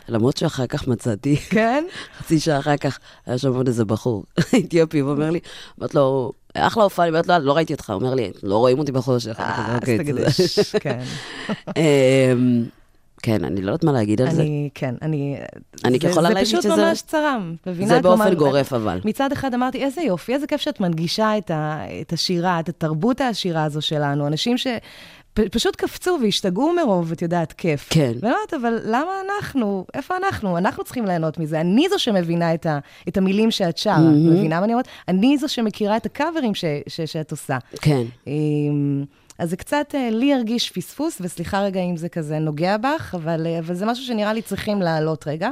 למרות 0.09 0.37
שאחר 0.37 0.67
כך 0.67 0.87
מצאתי, 0.87 1.35
כן? 1.35 1.83
חצי 2.19 2.39
שעה 2.39 2.59
אחר 2.59 2.77
כך, 2.77 2.99
היה 3.25 3.37
שם 3.37 3.53
עוד 3.53 3.67
איזה 3.67 3.85
בחור 3.85 4.23
אתיופי, 4.65 5.01
ואומר 5.01 5.29
לי, 5.29 5.39
אמרת 5.79 5.95
לו, 5.95 6.31
אחלה 6.53 6.83
הופעה, 6.83 7.05
אני 7.05 7.09
אומרת 7.09 7.27
לו, 7.27 7.39
לא 7.39 7.55
ראיתי 7.55 7.73
אותך, 7.73 7.89
הוא 7.89 7.99
אומר 8.01 8.13
לי, 8.15 8.31
לא 8.43 8.57
רואים 8.57 8.79
אותי. 8.79 8.91
אני 8.91 9.01
כזה, 9.01 9.31
אה, 9.39 9.65
אז 9.67 9.75
"אוקיי, 9.75 9.97
תגיד, 9.97 10.15
תודה." 10.15 10.31
"ש- 10.31 10.75
כן. 10.75 10.99
כן, 13.23 13.43
אני 13.45 13.61
לא 13.61 13.71
יודעת 13.71 13.83
מה 13.83 13.91
להגיד 13.91 14.21
על 14.21 14.29
זה. 14.31 14.41
אני, 14.41 14.69
כן, 14.73 14.95
אני... 15.01 15.37
אני 15.85 15.97
זה- 16.01 16.07
יכולה 16.07 16.29
להגיד 16.29 16.45
זה 16.45 16.61
שזה- 16.61 16.69
פשוט 16.69 16.79
ממש 16.79 17.01
צרם, 17.01 17.55
מבינה? 17.67 17.87
זה 17.95 18.01
באופן 18.01 18.17
כלומר, 18.23 18.33
גורף, 18.33 18.73
אבל. 18.73 18.99
מצד 19.05 19.31
אחד 19.31 19.53
אמרתי, 19.53 19.83
איזה 19.83 20.01
יופי, 20.01 20.33
איזה 20.33 20.47
כיף 20.47 20.61
שאת 20.61 20.79
מנגישה 20.79 21.37
את, 21.37 21.51
ה, 21.51 21.77
את 22.01 22.13
השירה, 22.13 22.59
את 22.59 22.69
התרבות 22.69 23.21
העשירה 23.21 23.63
הזו 23.63 23.81
שלנו, 23.81 24.27
אנשים 24.27 24.55
שפשוט 24.57 25.75
קפצו 25.75 26.17
והשתגעו 26.23 26.73
מרוב, 26.75 27.11
את 27.11 27.21
יודעת, 27.21 27.53
כיף. 27.53 27.87
כן. 27.89 28.11
ואני 28.21 28.33
אומרת, 28.33 28.53
אבל 28.61 28.79
למה 28.85 29.11
אנחנו? 29.29 29.85
איפה 29.93 30.17
אנחנו? 30.17 30.57
אנחנו 30.57 30.83
צריכים 30.83 31.05
ליהנות 31.05 31.37
מזה. 31.37 31.61
אני 31.61 31.87
זו 31.89 31.99
שמבינה 31.99 32.53
את, 32.53 32.65
ה, 32.65 32.79
את 33.07 33.17
המילים 33.17 33.51
שאת 33.51 33.77
שרה, 33.77 33.99
מבינה 33.99 34.59
מה 34.59 34.65
אני 34.65 34.73
אומרת? 34.73 34.87
אני 35.07 35.37
זו 35.37 35.49
שמכירה 35.49 35.97
את 35.97 36.05
הקאברים 36.05 36.55
ש, 36.55 36.65
ש, 36.87 37.01
שאת 37.01 37.31
עושה. 37.31 37.57
כן. 37.81 38.03
אמ, 38.27 39.03
אז 39.41 39.49
זה 39.49 39.57
קצת, 39.57 39.95
אה, 39.95 40.09
לי 40.09 40.33
הרגיש 40.33 40.71
פספוס, 40.71 41.17
וסליחה 41.21 41.61
רגע 41.61 41.79
אם 41.81 41.97
זה 41.97 42.09
כזה 42.09 42.39
נוגע 42.39 42.77
בך, 42.77 43.15
אבל, 43.15 43.47
אה, 43.47 43.59
אבל 43.59 43.75
זה 43.75 43.85
משהו 43.85 44.05
שנראה 44.05 44.33
לי 44.33 44.41
צריכים 44.41 44.81
להעלות 44.81 45.27
רגע. 45.27 45.49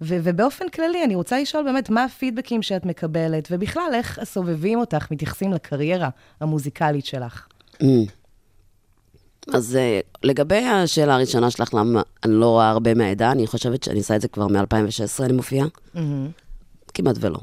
ו- 0.00 0.18
ובאופן 0.22 0.68
כללי, 0.68 1.04
אני 1.04 1.14
רוצה 1.14 1.40
לשאול 1.40 1.64
באמת 1.64 1.90
מה 1.90 2.04
הפידבקים 2.04 2.62
שאת 2.62 2.86
מקבלת, 2.86 3.48
ובכלל, 3.50 3.90
איך 3.94 4.18
הסובבים 4.18 4.78
אותך 4.78 5.10
מתייחסים 5.10 5.52
לקריירה 5.52 6.08
המוזיקלית 6.40 7.06
שלך. 7.06 7.46
Mm. 7.82 7.86
אז 9.54 9.76
אה, 9.76 10.00
לגבי 10.22 10.64
השאלה 10.64 11.14
הראשונה 11.14 11.50
שלך, 11.50 11.74
למה 11.74 12.02
אני 12.24 12.32
לא 12.32 12.46
רואה 12.46 12.70
הרבה 12.70 12.94
מהעדה, 12.94 13.32
אני 13.32 13.46
חושבת 13.46 13.82
שאני 13.82 13.98
עושה 13.98 14.16
את 14.16 14.20
זה 14.20 14.28
כבר 14.28 14.46
מ-2016, 14.46 15.24
אני 15.24 15.32
מופיעה. 15.32 15.66
כמעט 16.94 17.16
ולא. 17.20 17.38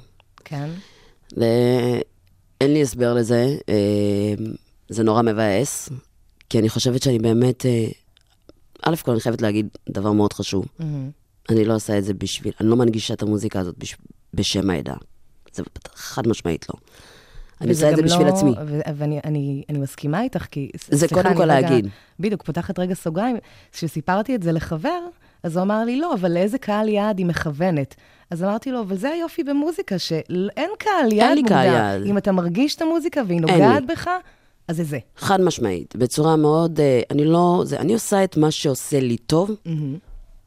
כן? 0.46 0.70
ואין 1.38 2.74
לי 2.74 2.82
הסבר 2.82 3.14
לזה, 3.14 3.56
זה 4.90 5.04
נורא 5.04 5.22
מבאס, 5.22 5.90
כי 6.50 6.60
אני 6.60 6.70
חושבת 6.70 7.02
שאני 7.04 7.20
באמת, 7.20 7.66
אה, 7.66 7.86
א' 8.86 8.96
כל 8.96 9.12
אני 9.12 9.20
חייבת 9.20 9.42
להגיד 9.42 9.68
דבר 9.90 10.12
מאוד 10.12 10.34
חשוב. 10.34 10.66
אני 11.50 11.66
לא 11.66 11.76
עושה 11.76 11.98
את 11.98 12.04
זה 12.04 12.14
בשביל, 12.14 12.54
אני 12.62 12.70
לא 12.70 12.76
מנגישה 12.76 13.14
את 13.14 13.22
המוזיקה 13.22 13.60
הזאת 13.60 13.78
בש, 13.78 13.98
בשם 14.34 14.70
העדה. 14.70 14.94
זה 15.54 15.64
חד 15.96 16.28
משמעית 16.28 16.66
לא. 16.70 16.80
אני 17.62 17.70
עושה 17.70 17.92
את 17.92 17.96
זה 17.96 18.02
בשביל 18.02 18.28
לא- 18.28 18.34
עצמי. 18.34 18.52
ואני 18.96 19.20
אני, 19.26 19.64
אני 19.70 19.80
מסכימה 19.80 20.22
איתך, 20.22 20.46
כי... 20.52 20.70
זה 20.90 20.98
סליחה, 20.98 21.16
קודם 21.16 21.36
כל 21.36 21.42
רגע- 21.42 21.46
להגיד. 21.62 21.88
בדיוק, 22.20 22.44
פותחת 22.44 22.80
רגע 22.80 22.94
סוגריים. 22.96 23.38
כשסיפרתי 23.72 24.36
את 24.36 24.44
זה 24.44 24.52
לחבר, 24.52 25.00
אז 25.44 25.56
הוא 25.58 25.64
אמר 25.64 25.84
לי, 25.84 26.00
לא, 26.00 26.14
אבל 26.14 26.32
לאיזה 26.32 26.58
קהל 26.58 26.90
יעד 26.90 27.18
היא 27.18 27.26
מכוונת? 27.26 27.96
אז 28.32 28.44
אמרתי 28.44 28.72
לו, 28.72 28.82
אבל 28.82 28.98
זה 28.98 29.10
היופי 29.10 29.44
במוזיקה, 29.44 30.00
שאין 30.00 30.70
קהל 30.80 31.14
יעד 31.14 31.36
לי 31.36 31.42
מוגדר. 31.42 31.56
קהל 31.56 31.66
יעד. 31.74 32.06
אם 32.06 32.18
אתה 32.18 32.32
מרגיש 32.32 32.76
את 32.76 32.82
המוזיקה 32.82 33.22
והיא 33.28 33.42
לי. 33.42 33.52
נוגעת 33.54 33.86
בך, 33.86 34.10
אז 34.70 34.78
זה 34.78 34.84
זה. 34.84 35.00
חד 35.18 35.42
משמעית, 35.42 35.96
בצורה 35.96 36.36
מאוד, 36.36 36.80
אה, 36.80 37.02
אני 37.12 37.26
לא, 37.26 37.62
זה, 37.66 37.80
אני 37.80 37.94
עושה 37.94 38.24
את 38.24 38.38
מה 38.38 38.52
שעושה 38.52 39.00
לי 39.00 39.18
טוב, 39.18 39.52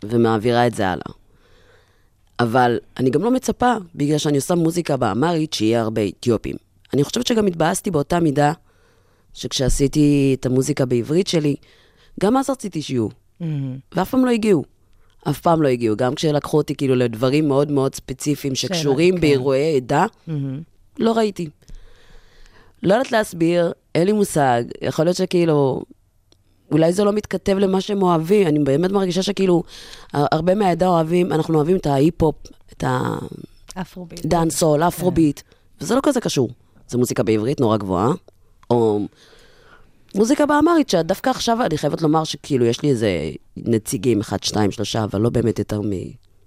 ומעבירה 0.02 0.66
את 0.66 0.74
זה 0.74 0.88
הלאה. 0.88 1.12
אבל 2.40 2.78
אני 2.96 3.10
גם 3.10 3.22
לא 3.22 3.30
מצפה, 3.30 3.72
בגלל 3.94 4.18
שאני 4.18 4.36
עושה 4.36 4.54
מוזיקה 4.54 4.96
באמרית, 4.96 5.52
שיהיה 5.52 5.80
הרבה 5.80 6.08
אתיופים. 6.08 6.56
אני 6.94 7.04
חושבת 7.04 7.26
שגם 7.26 7.46
התבאסתי 7.46 7.90
באותה 7.90 8.20
מידה, 8.20 8.52
שכשעשיתי 9.34 10.36
את 10.40 10.46
המוזיקה 10.46 10.84
בעברית 10.84 11.26
שלי, 11.26 11.56
גם 12.20 12.36
אז 12.36 12.50
רציתי 12.50 12.82
שיהיו, 12.82 13.08
ואף 13.94 14.10
פעם 14.10 14.24
לא 14.24 14.30
הגיעו. 14.30 14.64
אף 15.30 15.40
פעם 15.40 15.62
לא 15.62 15.68
הגיעו, 15.68 15.96
גם 15.96 16.14
כשלקחו 16.14 16.56
אותי 16.56 16.74
כאילו 16.74 16.94
לדברים 16.94 17.48
מאוד 17.48 17.70
מאוד 17.70 17.94
ספציפיים 17.94 18.54
שקשורים 18.54 19.14
כן. 19.14 19.20
באירועי 19.20 19.76
עדה, 19.76 20.06
לא 20.98 21.12
ראיתי. 21.12 21.48
לא 22.82 22.94
יודעת 22.94 23.12
להסביר, 23.12 23.72
אין 23.94 24.06
לי 24.06 24.12
מושג. 24.12 24.62
יכול 24.82 25.04
להיות 25.04 25.16
שכאילו, 25.16 25.82
אולי 26.72 26.92
זה 26.92 27.04
לא 27.04 27.12
מתכתב 27.12 27.56
למה 27.58 27.80
שהם 27.80 28.02
אוהבים. 28.02 28.46
אני 28.46 28.58
באמת 28.58 28.92
מרגישה 28.92 29.22
שכאילו, 29.22 29.62
הרבה 30.12 30.54
מהעדה 30.54 30.88
אוהבים, 30.88 31.32
אנחנו 31.32 31.54
אוהבים 31.54 31.76
את 31.76 31.86
ההיפ-הופ, 31.86 32.36
את 32.72 32.84
Afrobeat. 33.80 34.24
ה 34.24 34.29
Dancehall, 34.29 34.82
Afrobeat, 34.82 35.40
וזה 35.80 35.94
לא 35.94 36.00
כזה 36.02 36.20
קשור. 36.20 36.50
זה 36.88 36.98
מוזיקה 36.98 37.22
בעברית 37.22 37.60
נורא 37.60 37.76
גבוהה, 37.76 38.12
או 38.70 39.00
מוזיקה 40.14 40.46
באמרית, 40.46 40.90
שדווקא 40.90 41.30
עכשיו 41.30 41.58
אני 41.62 41.78
חייבת 41.78 42.02
לומר 42.02 42.24
שכאילו 42.24 42.64
יש 42.64 42.82
לי 42.82 42.90
איזה 42.90 43.30
נציגים, 43.56 44.20
אחד, 44.20 44.42
שתיים, 44.42 44.70
שלושה, 44.70 45.04
אבל 45.04 45.20
לא 45.20 45.30
באמת 45.30 45.58
יותר 45.58 45.80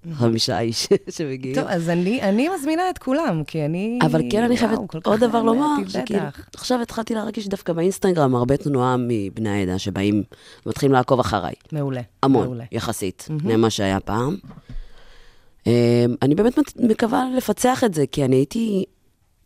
מחמישה 0.06 0.60
איש 0.60 0.86
שמגיעים. 1.16 1.54
טוב, 1.54 1.64
אז 1.68 1.88
אני, 1.88 2.22
אני 2.22 2.48
מזמינה 2.58 2.90
את 2.90 2.98
כולם, 2.98 3.44
כי 3.44 3.64
אני... 3.64 3.98
אבל 4.02 4.22
כן, 4.30 4.42
אני 4.42 4.56
חייבת 4.56 4.78
עוד 5.04 5.20
דבר 5.20 5.42
לומר, 5.42 5.66
שכאילו. 5.88 6.22
עכשיו 6.54 6.82
התחלתי 6.82 7.14
להרגיש 7.14 7.48
דווקא 7.48 7.72
באינסטגרם 7.72 8.34
הרבה 8.34 8.56
תנועה 8.56 8.96
מבני 8.98 9.48
העדה 9.50 9.78
שבאים 9.78 10.22
ומתחילים 10.66 10.92
לעקוב 10.92 11.20
אחריי. 11.20 11.54
מעולה. 11.72 12.00
המון, 12.22 12.44
מעולה. 12.44 12.64
יחסית, 12.72 13.28
ממה 13.44 13.70
שהיה 13.70 14.00
פעם. 14.00 14.36
אמ, 15.66 15.72
אני 16.22 16.34
באמת 16.34 16.58
מת- 16.58 16.76
מקווה 16.80 17.24
לפצח 17.36 17.84
את 17.84 17.94
זה, 17.94 18.04
כי 18.12 18.24
אני 18.24 18.36
הייתי, 18.36 18.84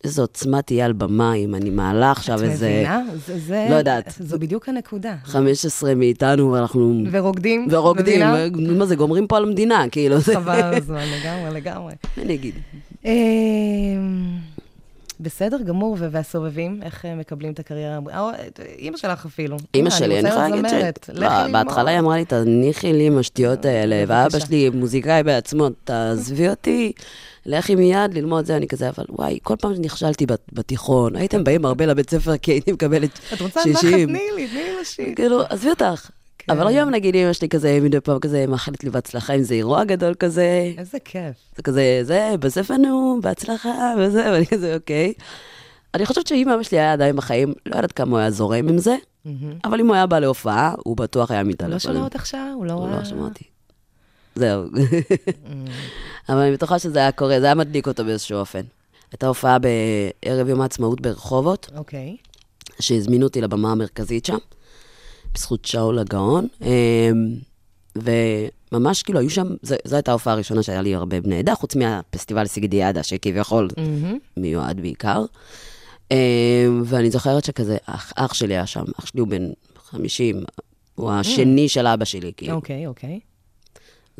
איזו 0.04 0.22
עוצמה 0.22 0.62
תהיה 0.62 0.84
על 0.86 0.92
במה 0.92 1.34
אם 1.34 1.54
אני 1.54 1.70
מעלה 1.70 2.10
עכשיו 2.10 2.38
את 2.38 2.42
איזה 2.42 2.68
מבינה? 2.68 3.02
זה, 3.26 3.38
זה, 3.38 3.66
לא 3.70 3.74
יודעת. 3.74 4.14
זו 4.18 4.38
בדיוק 4.38 4.68
הנקודה. 4.68 5.14
15 5.24 5.94
מאיתנו, 5.94 6.52
ואנחנו... 6.52 7.02
ורוקדים, 7.10 7.68
ורוקדים, 7.70 8.20
מבינה? 8.20 8.78
מה 8.78 8.86
זה, 8.86 8.96
גומרים 8.96 9.26
פה 9.26 9.36
על 9.36 9.44
המדינה, 9.44 9.84
כאילו. 9.90 10.20
חבל 10.20 10.62
על 10.62 10.74
הזמן, 10.74 11.04
לגמרי, 11.20 11.60
לגמרי. 11.60 11.92
אני 12.18 12.34
אגיד? 12.34 12.54
בסדר 15.20 15.56
גמור, 15.64 15.96
והסובבים, 16.10 16.80
איך 16.82 17.04
הם 17.04 17.18
מקבלים 17.18 17.52
את 17.52 17.58
הקריירה? 17.58 17.98
אה, 18.12 18.32
אימא 18.78 18.96
שלך 18.96 19.26
אפילו. 19.26 19.56
אימא 19.74 19.86
אה, 19.88 19.90
שלי, 19.90 20.18
אני 20.20 20.28
יכולה 20.28 20.48
להגיד 20.48 20.64
ש... 20.68 21.10
בהתחלה 21.52 21.90
היא 21.90 21.98
אמרה 21.98 22.16
לי, 22.16 22.24
תניחי 22.24 22.92
לי 22.92 23.06
עם 23.06 23.18
השטויות 23.18 23.64
האלה, 23.64 24.04
ואבא. 24.08 24.38
שלי 24.38 24.70
מוזיקאי 24.70 25.22
בעצמו, 25.22 25.68
תעזבי 25.84 26.48
אותי, 26.48 26.92
לכי 27.46 27.74
מיד 27.74 28.14
ללמוד 28.14 28.44
זה, 28.44 28.56
אני 28.56 28.68
כזה, 28.68 28.88
אבל 28.88 29.04
וואי, 29.08 29.38
כל 29.42 29.56
פעם 29.60 29.74
שנכשלתי 29.74 30.26
בת- 30.26 30.52
בתיכון, 30.52 31.16
הייתם 31.16 31.44
באים 31.44 31.64
הרבה 31.64 31.86
לבית 31.86 32.10
ספר 32.10 32.36
כי 32.36 32.50
הייתי 32.52 32.72
מקבלת 32.72 33.10
את 33.34 33.40
רוצה 33.40 33.60
נחת? 33.70 33.80
60. 33.80 34.08
תני 34.08 34.18
לי, 34.36 34.48
תני 34.48 34.62
לי 34.62 34.80
לשיר. 34.80 35.06
כאילו, 35.16 35.42
עזבי 35.48 35.70
אותך. 35.70 36.10
כן. 36.54 36.58
אבל 36.58 36.66
היום 36.66 36.90
נגיד 36.90 37.16
אמא 37.16 37.32
שלי 37.32 37.48
כזה, 37.48 37.78
מדי 37.82 38.00
פעם 38.00 38.18
כזה, 38.18 38.46
מאחלת 38.46 38.84
לי 38.84 38.90
בהצלחה 38.90 39.32
עם 39.32 39.42
זה 39.42 39.54
אירוע 39.54 39.84
גדול 39.84 40.14
כזה, 40.14 40.72
איזה 40.78 40.98
כיף. 41.04 41.36
זה 41.56 41.62
כזה, 41.62 42.00
זה, 42.02 42.34
בסוף 42.40 42.70
נו, 42.70 43.18
בהצלחה, 43.22 43.94
וזה, 43.98 44.30
ואני 44.32 44.46
כזה, 44.46 44.74
אוקיי. 44.74 45.12
אני 45.94 46.06
חושבת 46.06 46.26
שאם 46.26 46.48
אבא 46.48 46.62
שלי 46.62 46.78
היה 46.78 46.92
עדיין 46.92 47.16
בחיים, 47.16 47.54
לא 47.66 47.76
יודעת 47.76 47.92
כמה 47.92 48.10
הוא 48.10 48.18
היה 48.18 48.30
זורם 48.30 48.68
עם 48.68 48.78
זה, 48.78 48.96
אבל 49.64 49.80
אם 49.80 49.86
הוא 49.86 49.94
היה 49.94 50.06
בא 50.06 50.18
להופעה, 50.18 50.74
הוא 50.84 50.96
בטוח 50.96 51.30
היה 51.30 51.40
הוא 51.40 51.48
מתעלם. 51.48 51.72
לא 51.72 51.78
שומע 51.78 52.00
אותך 52.00 52.26
שם? 52.26 52.52
הוא 52.54 52.66
לא 52.66 52.72
הוא. 52.72 52.90
לא 52.90 53.04
שמע 53.04 53.24
אותי. 53.24 53.44
זהו. 54.34 54.64
אבל 56.28 56.38
אני 56.38 56.52
בטוחה 56.52 56.78
שזה 56.78 56.98
היה 56.98 57.12
קורה, 57.12 57.40
זה 57.40 57.46
היה 57.46 57.54
מדליק 57.54 57.88
אותו 57.88 58.04
באיזשהו 58.04 58.38
אופן. 58.38 58.62
הייתה 59.12 59.26
הופעה 59.26 59.58
בערב 59.58 60.48
יום 60.48 60.60
העצמאות 60.60 61.00
ברחובות, 61.00 61.70
אוקיי. 61.76 62.16
שהזמינו 62.80 63.26
אותי 63.26 63.40
לבמה 63.40 63.72
המרכזית 63.72 64.24
שם, 64.24 64.38
בזכות 65.34 65.64
שאול 65.64 65.98
הגאון. 65.98 66.46
אמ, 66.62 66.68
וממש 67.96 69.02
כאילו 69.02 69.18
היו 69.20 69.30
שם, 69.30 69.46
ז- 69.62 69.74
זו 69.84 69.96
הייתה 69.96 70.10
ההופעה 70.10 70.34
הראשונה 70.34 70.62
שהיה 70.62 70.82
לי 70.82 70.94
הרבה 70.94 71.20
בני 71.20 71.38
עדה, 71.38 71.54
חוץ 71.54 71.76
מהפסטיבל 71.76 72.46
סיגדיאדה, 72.46 73.02
שכביכול 73.02 73.68
מיועד 74.36 74.80
בעיקר. 74.80 75.24
אמ, 76.10 76.16
ואני 76.84 77.10
זוכרת 77.10 77.44
שכזה, 77.44 77.76
אח, 77.86 78.12
אח 78.16 78.34
שלי 78.34 78.54
היה 78.54 78.66
שם, 78.66 78.84
אח 78.98 79.06
שלי 79.06 79.20
הוא 79.20 79.28
בן 79.28 79.50
50, 79.90 80.42
הוא 80.94 81.10
השני 81.12 81.68
של 81.68 81.86
אבא 81.86 82.04
שלי, 82.04 82.32
כאילו. 82.36 82.52
אוקיי, 82.54 82.86
אוקיי. 82.86 83.20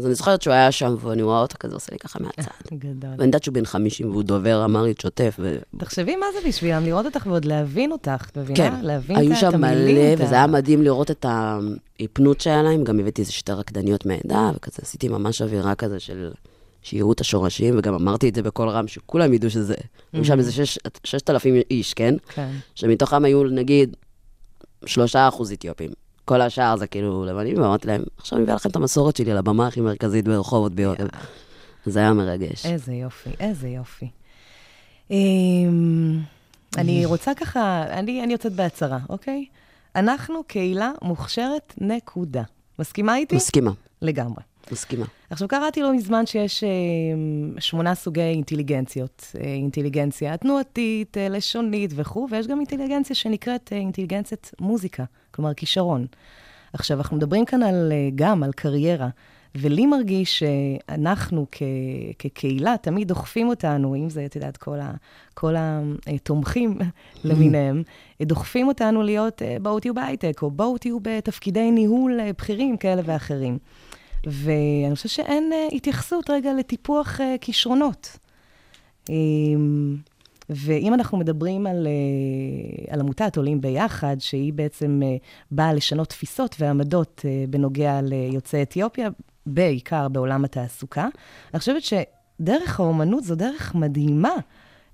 אז 0.00 0.06
אני 0.06 0.14
זוכרת 0.14 0.42
שהוא 0.42 0.54
היה 0.54 0.72
שם, 0.72 0.96
ואני 1.00 1.22
רואה 1.22 1.40
אותו 1.40 1.56
כזה 1.60 1.74
עושה 1.74 1.92
לי 1.92 1.98
ככה 1.98 2.18
מהצד. 2.22 2.50
גדול. 2.74 3.10
ואני 3.10 3.24
יודעת 3.24 3.42
שהוא 3.44 3.54
בן 3.54 3.64
50 3.64 4.10
והוא 4.10 4.22
דובר 4.22 4.64
אמרית 4.64 5.00
שוטף, 5.00 5.36
ו... 5.38 5.58
תחשבי 5.78 6.16
מה 6.16 6.26
זה 6.32 6.48
בשבילם, 6.48 6.84
לראות 6.84 7.06
אותך 7.06 7.26
ועוד 7.26 7.44
להבין 7.44 7.92
אותך, 7.92 8.28
את 8.32 8.38
מבינה? 8.38 8.56
כן, 8.56 8.80
להבין 8.82 9.16
היו 9.16 9.36
שם. 9.36 9.60
מלא, 9.60 10.14
וזה 10.18 10.34
היה 10.34 10.46
מדהים 10.46 10.82
לראות 10.82 11.10
את 11.10 11.26
ההיפנות 11.28 12.40
שהיה 12.40 12.62
להם. 12.62 12.84
גם 12.84 13.00
הבאתי 13.00 13.22
איזה 13.22 13.32
שתי 13.32 13.52
רקדניות 13.52 14.06
מהעדה, 14.06 14.50
וכזה 14.56 14.78
עשיתי 14.82 15.08
ממש 15.08 15.42
אווירה 15.42 15.74
כזה 15.74 16.00
של 16.00 16.30
שיראו 16.82 17.12
את 17.12 17.20
השורשים, 17.20 17.74
וגם 17.78 17.94
אמרתי 17.94 18.28
את 18.28 18.34
זה 18.34 18.42
בקול 18.42 18.68
רם, 18.68 18.88
שכולם 18.88 19.32
ידעו 19.32 19.50
שזה... 19.50 19.74
היו 20.12 20.24
שם 20.24 20.38
איזה 20.38 20.52
שש- 20.52 20.78
ששת 21.04 21.30
אלפים 21.30 21.54
איש, 21.70 21.94
כן? 21.94 22.14
כן. 22.34 22.50
שמתוכם 22.74 23.24
היו 23.24 23.44
נגיד 23.44 23.96
שלושה 24.86 25.28
אחוז 25.28 25.52
אתיופים. 25.52 25.90
כל 26.30 26.40
השאר 26.40 26.76
זה 26.76 26.86
כאילו 26.86 27.24
לבנים, 27.24 27.62
ואמרתי 27.62 27.86
להם, 27.86 28.02
עכשיו 28.16 28.36
אני 28.36 28.42
מביא 28.42 28.54
לכם 28.54 28.70
את 28.70 28.76
המסורת 28.76 29.16
שלי 29.16 29.30
על 29.30 29.38
הבמה 29.38 29.66
הכי 29.66 29.80
מרכזית 29.80 30.24
ברחובות 30.24 30.74
ביותר. 30.74 31.06
זה 31.86 32.00
היה 32.00 32.12
מרגש. 32.12 32.66
איזה 32.66 32.92
יופי, 32.92 33.30
איזה 33.40 33.68
יופי. 33.68 34.08
אמ, 35.10 36.20
אני 36.78 37.04
רוצה 37.12 37.34
ככה, 37.34 37.82
אני 37.90 38.24
אני 38.24 38.32
יוצאת 38.32 38.52
בהצהרה, 38.52 38.98
אוקיי? 39.08 39.44
אנחנו 39.96 40.44
קהילה 40.46 40.92
מוכשרת, 41.02 41.74
נקודה. 41.78 42.42
מסכימה 42.78 43.16
איתי? 43.16 43.36
מסכימה. 43.36 43.70
לגמרי. 44.02 44.42
מסכימה. 44.72 45.06
עכשיו, 45.30 45.48
קראתי 45.48 45.82
לא 45.82 45.92
מזמן 45.92 46.26
שיש 46.26 46.64
אה, 46.64 46.68
שמונה 47.60 47.94
סוגי 47.94 48.20
אינטליגנציות. 48.20 49.26
אה, 49.40 49.44
אינטליגנציה 49.44 50.36
תנועתית, 50.36 51.16
אה, 51.16 51.28
לשונית 51.28 51.90
וכו', 51.94 52.28
ויש 52.30 52.46
גם 52.46 52.58
אינטליגנציה 52.58 53.16
שנקראת 53.16 53.72
אה, 53.72 53.78
אינטליגנציית 53.78 54.50
מוזיקה, 54.60 55.04
כלומר 55.40 55.54
כישרון. 55.54 56.06
עכשיו, 56.72 56.98
אנחנו 56.98 57.16
מדברים 57.16 57.44
כאן 57.44 57.62
על, 57.62 57.92
אה, 57.92 58.08
גם 58.14 58.42
על 58.42 58.52
קריירה, 58.52 59.08
ולי 59.54 59.86
מרגיש 59.86 60.38
שאנחנו 60.38 61.46
כ, 61.52 61.62
כקהילה 62.18 62.74
תמיד 62.82 63.08
דוחפים 63.08 63.48
אותנו, 63.48 63.94
אם 63.94 64.10
זה, 64.10 64.24
את 64.26 64.36
יודעת, 64.36 64.56
כל, 64.56 64.80
ה, 64.80 64.92
כל 65.34 65.54
התומכים 66.06 66.78
למיניהם, 67.24 67.82
דוחפים 68.22 68.68
אותנו 68.68 69.02
להיות, 69.02 69.42
אה, 69.42 69.56
בואו 69.62 69.80
תהיו 69.80 69.94
בהייטק, 69.94 70.42
או 70.42 70.50
בואו 70.50 70.78
תהיו 70.78 70.98
בתפקידי 71.02 71.70
ניהול 71.70 72.20
אה, 72.20 72.30
בכירים 72.38 72.76
כאלה 72.76 73.02
ואחרים. 73.04 73.58
ואני 74.26 74.94
חושבת 74.94 75.10
שאין 75.10 75.52
התייחסות 75.72 76.30
רגע 76.30 76.52
לטיפוח 76.54 77.20
כישרונות. 77.40 78.18
ואם 80.50 80.94
אנחנו 80.94 81.18
מדברים 81.18 81.66
על, 81.66 81.86
אה, 81.86 82.92
על 82.94 83.00
עמותת 83.00 83.36
עולים 83.36 83.60
ביחד, 83.60 84.16
שהיא 84.18 84.52
בעצם 84.52 85.00
אה, 85.04 85.16
באה 85.50 85.72
לשנות 85.72 86.08
תפיסות 86.08 86.56
ועמדות 86.58 87.22
אה, 87.24 87.44
בנוגע 87.50 88.00
ליוצאי 88.02 88.62
אתיופיה, 88.62 89.08
בעיקר 89.46 90.08
בעולם 90.08 90.44
התעסוקה, 90.44 91.08
אני 91.54 91.60
חושבת 91.60 91.82
שדרך 91.82 92.80
האומנות 92.80 93.24
זו 93.24 93.34
דרך 93.34 93.74
מדהימה 93.74 94.34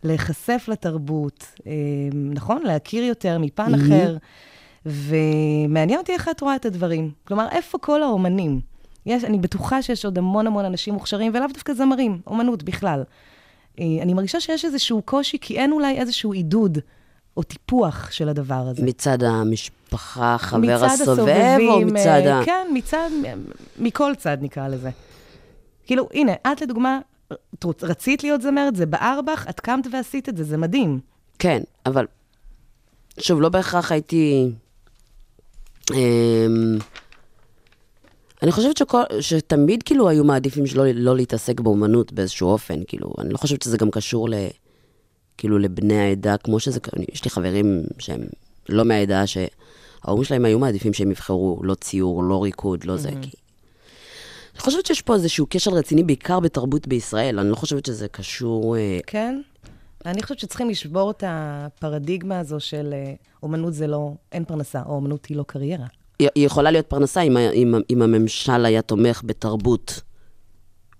להיחשף 0.04 0.64
לתרבות, 0.68 1.54
נכון? 2.14 2.62
להכיר 2.62 3.04
יותר 3.04 3.38
מפן 3.38 3.74
Mhm. 3.74 3.76
אחר, 3.76 4.16
ומעניין 4.86 5.98
אותי 5.98 6.12
איך 6.12 6.28
את 6.28 6.40
רואה 6.40 6.56
את 6.56 6.66
הדברים. 6.66 7.10
כלומר, 7.24 7.48
איפה 7.52 7.78
כל 7.78 8.02
האומנים? 8.02 8.60
יש, 9.06 9.24
אני 9.24 9.38
בטוחה 9.38 9.82
שיש 9.82 10.04
עוד 10.04 10.18
המון 10.18 10.46
המון 10.46 10.64
אנשים 10.64 10.94
מוכשרים, 10.94 11.32
ולאו 11.34 11.48
דווקא 11.52 11.74
זמרים, 11.74 12.20
אומנות 12.26 12.62
בכלל. 12.62 13.02
אה, 13.80 14.02
אני 14.02 14.14
מרגישה 14.14 14.40
שיש 14.40 14.64
איזשהו 14.64 15.02
קושי, 15.02 15.38
כי 15.40 15.58
אין 15.58 15.72
אולי 15.72 15.98
איזשהו 15.98 16.32
עידוד 16.32 16.78
או 17.36 17.42
טיפוח 17.42 18.10
של 18.10 18.28
הדבר 18.28 18.54
הזה. 18.54 18.82
מצד 18.82 19.22
המשפחה, 19.22 20.36
חבר 20.38 20.58
מצד 20.58 20.84
הסובב, 20.84 21.18
או 21.18 21.22
הסובבים, 21.22 21.86
מצד 21.86 22.22
אה, 22.26 22.38
ה... 22.40 22.44
כן, 22.44 22.66
מצד, 22.74 23.10
מכל 23.78 24.12
צד 24.18 24.38
נקרא 24.40 24.68
לזה. 24.68 24.90
כאילו, 25.86 26.08
הנה, 26.14 26.32
את 26.32 26.60
לדוגמה, 26.60 26.98
רצית 27.82 28.22
להיות 28.22 28.42
זמרת, 28.42 28.76
זה 28.76 28.86
בער 28.86 29.20
בך, 29.20 29.46
את 29.50 29.60
קמת 29.60 29.86
ועשית 29.92 30.28
את 30.28 30.36
זה, 30.36 30.44
זה 30.44 30.56
מדהים. 30.56 31.00
כן, 31.38 31.62
אבל 31.86 32.06
שוב, 33.20 33.40
לא 33.40 33.48
בהכרח 33.48 33.92
הייתי... 33.92 34.50
אמ, 35.92 36.78
אני 38.46 38.52
חושבת 38.52 38.76
שכל, 38.76 39.02
שתמיד 39.20 39.82
כאילו 39.82 40.08
היו 40.08 40.24
מעדיפים 40.24 40.66
שלא 40.66 40.84
לא 40.94 41.16
להתעסק 41.16 41.60
באומנות 41.60 42.12
באיזשהו 42.12 42.48
אופן, 42.48 42.80
כאילו, 42.86 43.12
אני 43.18 43.32
לא 43.32 43.38
חושבת 43.38 43.62
שזה 43.62 43.76
גם 43.76 43.90
קשור 43.90 44.28
ל... 44.28 44.34
כאילו 45.38 45.58
לבני 45.58 45.98
העדה, 45.98 46.36
כמו 46.36 46.60
שזה, 46.60 46.80
יש 47.12 47.24
לי 47.24 47.30
חברים 47.30 47.82
שהם 47.98 48.20
לא 48.68 48.84
מהעדה, 48.84 49.24
שההורים 49.26 50.24
שלהם 50.24 50.44
היו 50.44 50.58
מעדיפים 50.58 50.92
שהם 50.92 51.10
יבחרו 51.10 51.60
לא 51.62 51.74
ציור, 51.74 52.24
לא 52.24 52.42
ריקוד, 52.44 52.84
לא 52.84 52.96
זה, 52.96 53.10
כי... 53.22 53.30
אני 54.54 54.60
חושבת 54.60 54.86
שיש 54.86 55.02
פה 55.02 55.14
איזשהו 55.14 55.46
קשר 55.50 55.70
רציני, 55.70 56.02
בעיקר 56.02 56.40
בתרבות 56.40 56.88
בישראל, 56.88 57.38
אני 57.38 57.50
לא 57.50 57.56
חושבת 57.56 57.86
שזה 57.86 58.08
קשור... 58.08 58.76
אה, 58.76 58.98
כן? 59.06 59.40
אני 60.06 60.22
חושבת 60.22 60.38
שצריכים 60.38 60.70
לשבור 60.70 61.10
את 61.10 61.24
הפרדיגמה 61.26 62.38
הזו 62.38 62.60
של 62.60 62.90
אה, 62.92 63.14
אומנות 63.42 63.74
זה 63.74 63.86
לא, 63.86 64.12
אין 64.32 64.44
פרנסה, 64.44 64.82
או 64.86 64.94
אומנות 64.94 65.26
היא 65.26 65.36
לא 65.36 65.44
קריירה. 65.46 65.86
היא 66.18 66.28
יכולה 66.36 66.70
להיות 66.70 66.86
פרנסה 66.86 67.20
אם, 67.20 67.36
אם, 67.36 67.74
אם 67.90 68.02
הממשל 68.02 68.64
היה 68.64 68.82
תומך 68.82 69.22
בתרבות 69.24 70.00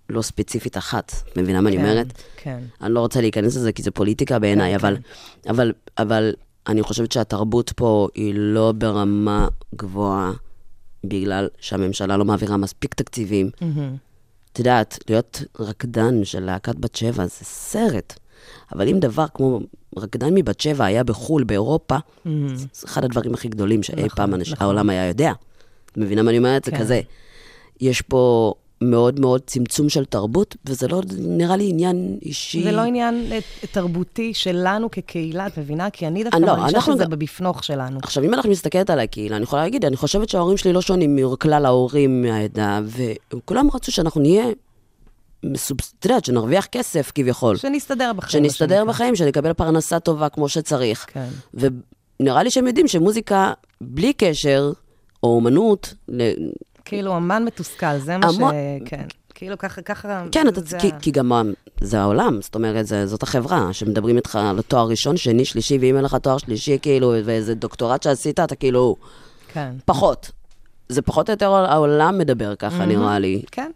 לא 0.09 0.23
ספציפית 0.23 0.77
אחת. 0.77 1.13
מבינה 1.37 1.61
מה 1.61 1.69
אני 1.69 1.77
כן, 1.77 1.83
אומרת? 1.83 2.07
כן. 2.37 2.61
אני 2.81 2.95
לא 2.95 3.01
רוצה 3.01 3.21
להיכנס 3.21 3.57
לזה 3.57 3.73
כי 3.73 3.83
זה 3.83 3.91
פוליטיקה 3.91 4.39
בעיניי, 4.39 4.71
כן, 4.71 4.79
אבל, 4.79 4.97
אבל, 5.49 5.73
אבל 5.99 6.35
אני 6.67 6.83
חושבת 6.83 7.13
שהתרבות 7.13 7.73
פה 7.77 8.09
היא 8.15 8.35
לא 8.37 8.73
ברמה 8.73 9.49
גבוהה 9.75 10.33
בגלל 11.05 11.49
שהממשלה 11.61 12.17
לא 12.17 12.25
מעבירה 12.25 12.57
מספיק 12.57 12.95
תקציבים. 12.95 13.51
מהמם. 13.61 13.97
את 14.53 14.59
יודעת, 14.59 14.99
להיות 15.09 15.43
רקדן 15.59 16.25
של 16.25 16.45
להקת 16.45 16.77
בת 16.77 16.95
שבע 16.95 17.27
זה 17.27 17.45
סרט. 17.45 18.19
אבל 18.73 18.89
אם 18.89 18.99
דבר 19.01 19.25
כמו 19.35 19.61
רקדן 19.97 20.35
מבת 20.35 20.61
שבע 20.61 20.85
היה 20.85 21.05
בחו"ל, 21.05 21.45
באירופה, 21.45 21.97
מהמם. 22.25 22.57
זה 22.57 22.87
אחד 22.87 23.05
הדברים 23.05 23.35
הכי 23.35 23.49
גדולים 23.49 23.83
שאי 23.83 23.95
נכון, 23.97 24.09
פעם 24.09 24.35
נכון. 24.35 24.55
העולם 24.61 24.91
היה 24.91 25.09
יודע. 25.09 25.33
את 25.93 25.97
מבינה 25.97 26.23
מה 26.23 26.31
אני 26.31 26.39
אומרת? 26.39 26.65
זה 26.65 26.71
כן. 26.71 26.79
כזה. 26.79 27.01
יש 27.81 28.03
פה 28.03 28.55
מאוד 28.81 29.21
מאוד 29.21 29.41
צמצום 29.47 29.89
של 29.89 30.05
תרבות, 30.05 30.57
וזה 30.67 30.89
לא 30.89 31.01
נראה 31.19 31.57
לי 31.57 31.69
עניין 31.69 32.19
אישי. 32.23 32.63
זה 32.63 32.73
לא 32.73 32.81
עניין 32.81 33.27
אה, 33.33 33.39
תרבותי 33.73 34.35
שלנו 34.35 34.91
כקהילה, 34.91 35.47
את 35.47 35.59
מבינה? 35.59 35.91
כי 35.91 36.07
אני 36.07 36.25
דווקא 36.25 36.37
אה, 36.37 36.43
לא, 36.47 36.57
מרגישה 36.57 36.81
שזה 36.81 37.05
גם- 37.05 37.11
בפנוך 37.19 37.65
שלנו. 37.65 37.99
עכשיו, 38.03 38.25
אם 38.25 38.35
אנחנו 38.35 38.51
מסתכלת 38.51 38.91
על 38.91 39.01
הקהילה, 39.01 39.37
אני 39.37 39.43
יכולה 39.43 39.63
להגיד, 39.63 39.85
אני 39.85 39.97
חושבת 39.97 40.29
שההורים 40.29 40.57
שלי 40.57 40.73
לא 40.73 40.81
שונים 40.81 41.17
מכלל 41.17 41.67
ההורים 41.67 42.23
מהעדה, 42.23 42.81
וכולם 43.33 43.69
רצו 43.75 43.93
שאנחנו 43.93 44.21
נהיה, 44.21 44.45
מסובס- 45.53 45.95
את 45.99 46.05
יודעת, 46.05 46.25
שנרוויח 46.25 46.67
כסף 46.67 47.13
כביכול. 47.15 47.57
שנסתדר 47.57 48.13
בחיים. 48.13 48.45
שנסתדר. 48.45 48.85
בחיים, 48.85 49.17
שנקבל 49.17 49.53
פרנסה 49.53 50.01
טובה 50.01 50.29
כמו 50.29 50.49
שצריך. 50.49 51.07
כן. 51.13 51.29
ונראה 52.21 52.43
לי 52.43 52.51
שהם 52.51 52.67
יודעים 52.67 52.89
שמוזיקה 52.89 53.53
בלי 53.81 54.13
קשר, 54.13 54.73
או 55.23 55.29
אומנות, 55.37 55.95
ל- 56.09 56.33
כאילו, 56.85 57.17
אמן 57.17 57.45
מתוסכל, 57.45 57.99
זה 57.99 58.19
מה 58.19 58.33
ש... 58.33 58.35
המון- 58.37 58.55
כן. 58.85 59.05
כאילו, 59.35 59.59
ככה, 59.59 59.83
ככה... 59.83 60.25
כן, 60.33 60.49
אתה, 60.49 60.61
זה 60.61 60.79
כי, 60.79 60.91
כי 61.01 61.11
גם 61.11 61.33
זה 61.81 62.01
העולם, 62.01 62.43
זאת 62.43 62.55
אומרת, 62.55 62.87
זה, 62.87 63.07
זאת 63.07 63.23
החברה, 63.23 63.73
שמדברים 63.73 64.17
איתך 64.17 64.37
על 64.37 64.63
תואר 64.63 64.89
ראשון, 64.89 65.17
שני, 65.17 65.45
שלישי, 65.45 65.79
ואם 65.81 65.97
אין 65.97 66.05
לך 66.05 66.15
תואר 66.15 66.39
שלישי, 66.39 66.79
כאילו, 66.83 67.13
ואיזה 67.25 67.55
דוקטורט 67.55 68.03
שעשית, 68.03 68.41
אתה 68.41 68.55
כאילו, 68.57 68.97
כן. 69.53 69.73
פחות. 69.85 70.31
זה 70.89 71.03
פחות 71.03 71.29
או 71.29 71.33
יותר 71.33 71.51
העולם 71.53 72.19
מדבר 72.19 72.55
ככה, 72.55 72.85
נראה 72.87 73.19
לי. 73.19 73.43
כן. 73.53 73.71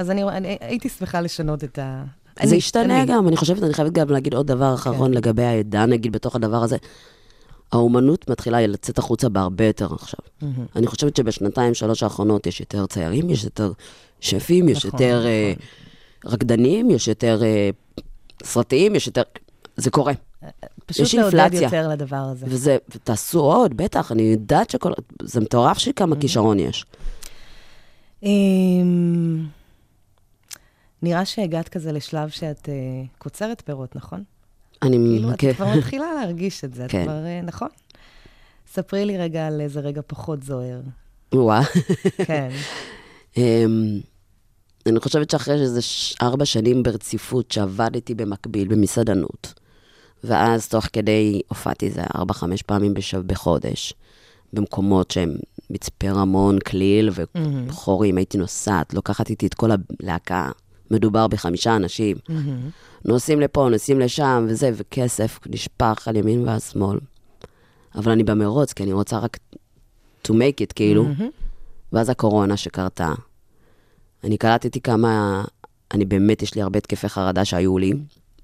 אז 0.00 0.10
אני, 0.10 0.22
אני 0.24 0.58
הייתי 0.60 0.88
שמחה 0.88 1.20
לשנות 1.20 1.64
את 1.64 1.78
ה... 1.78 2.04
זה 2.42 2.56
ישתנה 2.56 2.82
אני- 3.00 3.06
כן. 3.06 3.12
גם, 3.14 3.28
אני 3.28 3.36
חושבת, 3.36 3.62
אני 3.62 3.74
חייבת 3.74 3.92
גם 3.92 4.08
להגיד 4.10 4.34
עוד 4.34 4.46
דבר 4.46 4.74
אחרון 4.74 5.14
לגבי 5.14 5.42
העדה, 5.44 5.86
נגיד, 5.86 6.12
בתוך 6.12 6.36
הדבר 6.36 6.62
הזה. 6.62 6.76
האומנות 7.72 8.30
מתחילה 8.30 8.66
לצאת 8.66 8.98
החוצה 8.98 9.28
בהרבה 9.28 9.64
יותר 9.64 9.94
עכשיו. 9.94 10.20
אני 10.76 10.86
חושבת 10.86 11.16
שבשנתיים, 11.16 11.74
שלוש 11.74 12.02
האחרונות 12.02 12.46
יש 12.46 12.60
יותר 12.60 12.86
ציירים, 12.86 13.30
יש 13.30 13.44
יותר 13.44 13.72
שפים, 14.20 14.68
יש 14.68 14.86
נכון, 14.86 15.00
יותר 15.00 15.26
אה, 15.26 15.52
רקדנים, 16.24 16.90
יש 16.90 17.08
יותר 17.08 17.40
אה, 17.42 17.70
סרטים, 18.42 18.94
יש 18.94 19.06
יותר... 19.06 19.22
זה 19.76 19.90
קורה. 19.90 20.12
פשוט 20.86 21.02
יש 21.06 21.14
לעודד. 21.14 21.50
יותר 21.52 21.88
לדבר 21.88 22.16
הזה. 22.16 22.46
וזה, 22.48 22.76
ותעשו 22.94 23.40
עוד, 23.40 23.76
בטח, 23.76 24.12
אני 24.12 24.22
יודעת 24.22 24.70
שכל... 24.70 24.92
זה 25.22 25.40
מטורף 25.40 25.78
שכמה 25.78 26.16
כישרון 26.16 26.58
יש. 26.58 26.84
נראה 31.02 31.24
שהגעת 31.24 31.68
כזה 31.68 31.92
לשלב 31.92 32.28
שאת 32.28 32.68
אה, 32.68 32.74
קוצרת 33.18 33.62
פירות, 33.64 33.96
נכון? 33.96 34.24
אני... 34.82 34.96
כאילו, 34.96 35.30
את 35.30 35.34
כן. 35.38 35.52
כבר 35.52 35.76
מתחילה 35.76 36.14
להרגיש 36.14 36.64
את 36.64 36.74
זה, 36.74 36.84
את 36.84 36.90
כן. 36.90 37.04
כבר, 37.04 37.24
אה, 37.26 37.40
נכון? 37.42 37.68
ספרי 38.72 39.04
לי 39.04 39.18
רגע 39.18 39.46
על 39.46 39.60
איזה 39.60 39.80
רגע 39.80 40.00
פחות 40.06 40.42
זוהר. 40.42 40.80
וואה. 41.34 41.62
כן. 42.26 42.48
אמ, 43.36 44.00
אני 44.86 45.00
חושבת 45.00 45.30
שאחרי 45.30 45.80
ש- 45.80 46.16
ארבע 46.22 46.44
שנים 46.44 46.82
ברציפות 46.82 47.50
שעבדתי 47.50 48.14
במקביל 48.14 48.68
במסעדנות, 48.68 49.54
ואז 50.24 50.68
תוך 50.68 50.86
כדי 50.92 51.40
הופעתי 51.48 51.86
איזה 51.86 52.02
ארבע, 52.14 52.34
חמש 52.34 52.62
פעמים 52.62 52.94
בש... 52.94 53.14
בחודש, 53.14 53.94
במקומות 54.52 55.10
שהם 55.10 55.36
מצפה 55.70 56.10
רמון, 56.10 56.58
כליל 56.58 57.10
וחורים, 57.66 58.16
הייתי 58.16 58.38
נוסעת, 58.38 58.94
לוקחת 58.94 59.30
איתי 59.30 59.46
את 59.46 59.54
כל 59.54 59.70
הלהקה, 60.00 60.50
מדובר 60.90 61.26
בחמישה 61.26 61.76
אנשים, 61.76 62.16
נוסעים 63.04 63.40
לפה, 63.40 63.68
נוסעים 63.70 64.00
לשם, 64.00 64.46
וזה, 64.48 64.70
וכסף 64.74 65.38
נשפך 65.46 66.08
על 66.08 66.16
ימין 66.16 66.48
ועל 66.48 66.58
שמאל. 66.58 66.98
אבל 67.94 68.12
אני 68.12 68.24
במרוץ, 68.24 68.72
כי 68.72 68.82
אני 68.82 68.92
רוצה 68.92 69.18
רק 69.18 69.38
to 70.28 70.30
make 70.30 70.60
it, 70.62 70.72
כאילו. 70.74 71.06
ואז 71.92 72.08
הקורונה 72.08 72.56
שקרתה. 72.56 73.12
אני 74.24 74.36
קלטתי 74.36 74.80
כמה, 74.80 75.44
אני 75.94 76.04
באמת, 76.04 76.42
יש 76.42 76.54
לי 76.54 76.62
הרבה 76.62 76.78
התקפי 76.78 77.08
חרדה 77.08 77.44
שהיו 77.44 77.78
לי. 77.78 77.92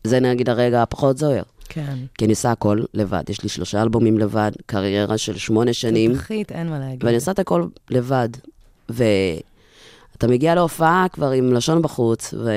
זה 0.05 0.21
נגיד 0.21 0.49
הרגע 0.49 0.83
הפחות 0.83 1.19
זוהר. 1.19 1.43
כן. 1.69 1.97
כי 2.19 2.25
אני 2.25 2.33
עושה 2.33 2.51
הכל 2.51 2.83
לבד, 2.95 3.23
יש 3.29 3.43
לי 3.43 3.49
שלושה 3.49 3.83
אלבומים 3.83 4.19
לבד, 4.19 4.51
קריירה 4.67 5.19
של 5.19 5.39
שמונה 5.39 5.73
שנים, 5.73 6.13
תותחית, 6.13 6.53
אין 6.53 6.69
מה 6.69 6.79
להגיד. 6.79 7.05
ואני 7.05 7.17
עושה 7.17 7.31
את 7.31 7.39
הכל 7.39 7.67
לבד. 7.91 8.29
ואתה 10.17 10.29
מגיע 10.29 10.55
להופעה 10.55 11.07
כבר 11.13 11.31
עם 11.31 11.53
לשון 11.53 11.83
בחוץ, 11.83 12.35
ו... 12.35 12.51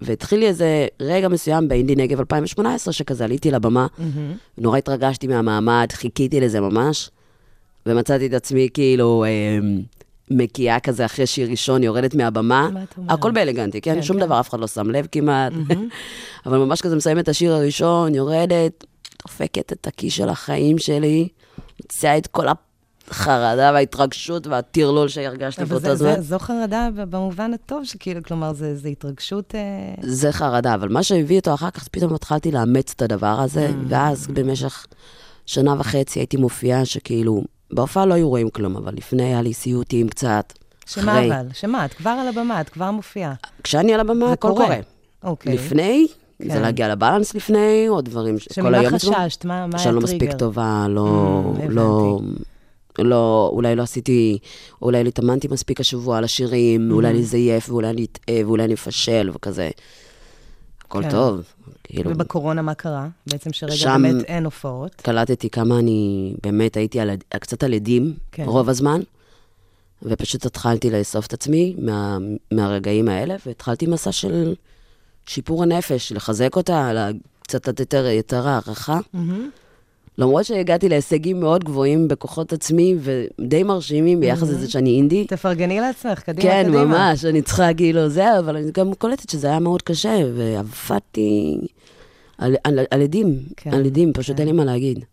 והתחיל 0.00 0.38
לי 0.38 0.46
איזה 0.46 0.86
רגע 1.00 1.28
מסוים 1.28 1.68
באינדי 1.68 1.96
נגב 1.96 2.18
2018, 2.18 2.92
שכזה 2.92 3.24
עליתי 3.24 3.50
לבמה, 3.50 3.86
מהמם. 3.98 4.32
נורא 4.58 4.78
התרגשתי 4.78 5.26
מהמעמד, 5.26 5.86
חיכיתי 5.92 6.40
לזה 6.40 6.60
ממש, 6.60 7.10
ומצאתי 7.86 8.26
את 8.26 8.32
עצמי 8.32 8.68
כאילו, 8.74 9.24
אה, 9.24 9.58
מקיאה 10.30 10.80
כזה 10.80 11.04
אחרי 11.04 11.26
שיר 11.26 11.50
ראשון, 11.50 11.82
יורדת 11.82 12.14
מהבמה. 12.14 12.68
הכל 13.08 13.30
באלגנטי, 13.30 13.80
כן? 13.80 13.94
כן, 13.94 14.02
שום 14.02 14.16
כן. 14.16 14.26
דבר, 14.26 14.40
אף 14.40 14.48
אחד 14.48 14.60
לא 14.60 14.66
שם 14.66 14.90
לב 14.90 15.06
כמעט. 15.12 15.52
אבל 16.46 16.58
ממש 16.58 16.80
כזה 16.80 16.96
מסיים 16.96 17.18
את 17.18 17.28
השיר 17.28 17.54
הראשון, 17.54 18.14
יורדת, 18.14 18.84
דופקת 19.22 19.72
את 19.72 19.86
הכיס 19.86 20.14
של 20.14 20.28
החיים 20.28 20.78
שלי, 20.78 21.28
מוציאה 21.82 22.18
את 22.18 22.26
כל 22.26 22.48
החרדה 23.10 23.70
וההתרגשות 23.74 24.46
והטרלול 24.46 25.08
שהרגשתי 25.08 25.64
באותו 25.64 25.94
זמן. 25.94 26.20
זו 26.20 26.38
חרדה 26.38 26.88
במובן 26.94 27.54
הטוב, 27.54 27.84
שכאילו, 27.84 28.22
כלומר, 28.22 28.52
זה, 28.52 28.76
זה 28.76 28.88
התרגשות... 28.88 29.54
אה, 29.54 29.60
זה 30.02 30.32
חרדה, 30.32 30.74
אבל 30.74 30.88
מה 30.88 31.02
שהביא 31.02 31.38
אותו 31.38 31.54
אחר 31.54 31.70
כך, 31.70 31.88
פתאום 31.88 32.14
התחלתי 32.14 32.52
לאמץ 32.52 32.92
את 32.96 33.02
הדבר 33.02 33.40
הזה, 33.40 33.68
Mm. 33.68 33.72
ואז 33.88 34.26
במשך 34.26 34.86
שנה 35.46 35.74
וחצי 35.78 36.18
הייתי 36.18 36.36
מופיעה 36.36 36.84
שכאילו, 36.84 37.42
בהופעה 37.70 38.06
לא 38.06 38.14
היו 38.14 38.28
רואים 38.28 38.50
כלום, 38.50 38.76
אבל 38.76 38.94
לפני 38.94 39.22
היה 39.22 39.42
לי 39.42 39.54
סיוטים 39.54 40.08
קצת. 40.08 40.52
שמה 40.86 41.12
אחרי. 41.12 41.26
אבל? 41.26 41.46
שמה? 41.52 41.84
את 41.84 41.94
כבר 41.94 42.10
על 42.10 42.28
הבמה, 42.28 42.60
את 42.60 42.68
כבר 42.68 42.90
מופיעה. 42.90 43.34
כשאני 43.62 43.94
על 43.94 44.00
הבמה, 44.00 44.32
הכל 44.32 44.48
קורה. 44.48 44.64
קורה. 44.64 44.76
אוקיי. 45.24 45.54
לפני, 45.54 46.06
כן. 46.42 46.50
זה 46.52 46.60
להגיע 46.60 46.88
לבלנס 46.88 47.34
לפני, 47.34 47.84
או 47.88 48.00
דברים 48.00 48.38
ש... 48.38 48.48
כל 48.48 48.54
שממה 48.54 48.78
היום 48.78 48.94
עצמו. 48.94 49.12
חששת? 49.14 49.44
מה, 49.44 49.66
מה 49.66 49.72
היה 49.74 49.84
שאני 49.84 49.94
לא 49.94 50.00
הטריגר? 50.00 50.14
מספיק 50.26 50.38
טובה, 50.38 50.86
לא, 50.88 51.42
Mm, 51.56 51.60
לא, 51.68 52.20
לא, 53.04 53.50
אולי 53.52 53.76
לא 53.76 53.82
עשיתי, 53.82 54.38
אולי 54.82 55.04
לא 55.04 55.08
התאמנתי 55.08 55.48
מספיק 55.48 55.80
השבוע 55.80 56.18
על 56.18 56.24
השירים, 56.24 56.88
Mm. 56.90 56.94
אולי 56.94 57.08
אני 57.10 57.22
זייף, 57.22 57.70
ואולי 57.70 57.88
אני 57.90 58.04
אטעה, 58.12 58.36
ואולי 58.46 58.64
אני 58.64 58.74
אפשל, 58.74 59.30
וכזה. 59.34 59.70
הכל 60.84 61.02
כן. 61.02 61.10
טוב. 61.10 61.42
כאילו, 61.84 62.10
ובקורונה 62.10 62.62
מה 62.62 62.74
קרה? 62.74 63.08
בעצם 63.26 63.52
שרגע 63.52 63.74
שם- 63.76 64.02
באמת 64.02 64.24
אין 64.24 64.44
הופעות. 64.44 64.94
קלטתי 64.94 65.50
כמה 65.50 65.78
אני 65.78 66.34
באמת 66.42 66.76
הייתי 66.76 67.00
על, 67.00 67.10
קצת 67.40 67.62
על 67.64 67.74
עדים 67.74 68.14
כן. 68.32 68.44
רוב 68.44 68.68
הזמן, 68.68 69.00
ופשוט 70.02 70.46
התחלתי 70.46 70.90
לאסוף 70.90 71.26
את 71.26 71.32
עצמי 71.32 71.74
מה, 71.78 72.18
מהרגעים 72.52 73.08
האלה, 73.08 73.36
והתחלתי 73.46 73.86
מסע 73.86 74.12
של 74.12 74.54
שיפור 75.26 75.62
הנפש, 75.62 76.12
לחזק 76.12 76.56
אותה, 76.56 76.92
לה- 76.92 77.10
קצת 77.42 77.68
לתת 77.68 77.94
יותר- 78.16 78.48
הערכה. 78.48 78.98
למרות 80.18 80.44
שהגעתי 80.44 80.88
להישגים 80.88 81.40
מאוד 81.40 81.64
גבוהים 81.64 82.08
בכוחות 82.08 82.52
עצמי, 82.52 82.94
ודי 83.00 83.62
מרשימים 83.62 84.20
ביחס 84.20 84.42
לזה 84.42 84.70
שאני 84.70 84.96
אינדי. 84.96 85.24
תפרגני 85.24 85.80
לעצמך, 85.80 86.20
קדימה, 86.20 86.42
כן, 86.42 86.62
קדימה. 86.62 86.84
ממש, 86.84 87.24
אני 87.24 87.42
צריכה 87.42 87.74
כאילו 87.76 88.08
זה, 88.08 88.38
אבל 88.38 88.56
אני 88.56 88.70
גם 88.72 88.94
קולטת 88.94 89.30
שזה 89.30 89.46
היה 89.46 89.58
מאוד 89.58 89.82
קשה, 89.82 90.18
ועבדתי 90.36 91.58
על, 92.38 92.56
על, 92.64 92.78
על 92.90 93.02
עדים, 93.02 93.38
כן, 93.56 93.74
על 93.74 93.86
עדים, 93.86 94.12
פשוט 94.12 94.36
כן. 94.36 94.42
אין 94.42 94.48
לי 94.48 94.56
מה 94.56 94.64
להגיד. 94.64 95.04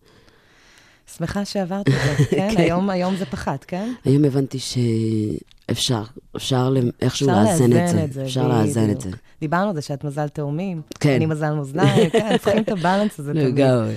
שמחה 1.18 1.46
שעברת 1.46 1.88
את 1.88 1.94
זה, 1.94 2.26
כן? 2.32 2.50
כן. 2.52 2.62
היום, 2.62 2.90
היום 2.90 3.16
זה 3.16 3.26
פחת, 3.26 3.64
כן? 3.64 3.94
היום 4.06 4.26
הבנתי 4.26 4.58
שאפשר, 4.60 6.04
אפשר 6.36 6.74
איכשהו 7.02 7.28
לאזן 7.28 7.66
את 7.66 7.88
זה. 7.88 8.04
את 8.04 8.14
זה, 8.14 8.24
אפשר 8.24 8.48
לאזן 8.48 8.92
את. 8.92 9.02
זה. 9.02 9.10
דיברנו 9.42 9.70
על 9.70 9.76
זה 9.76 9.82
שאת 9.82 10.04
מזל 10.04 10.28
תאומים. 10.28 10.82
כן. 11.00 11.16
אני 11.16 11.26
מזל 11.26 11.54
מאזניים, 11.54 12.10
כן, 12.10 12.38
צריכים 12.38 12.64
את 12.64 12.70
הבאלנס 12.70 13.20
הזה 13.20 13.32
תמיד. 13.34 13.46
לגמרי. 13.46 13.94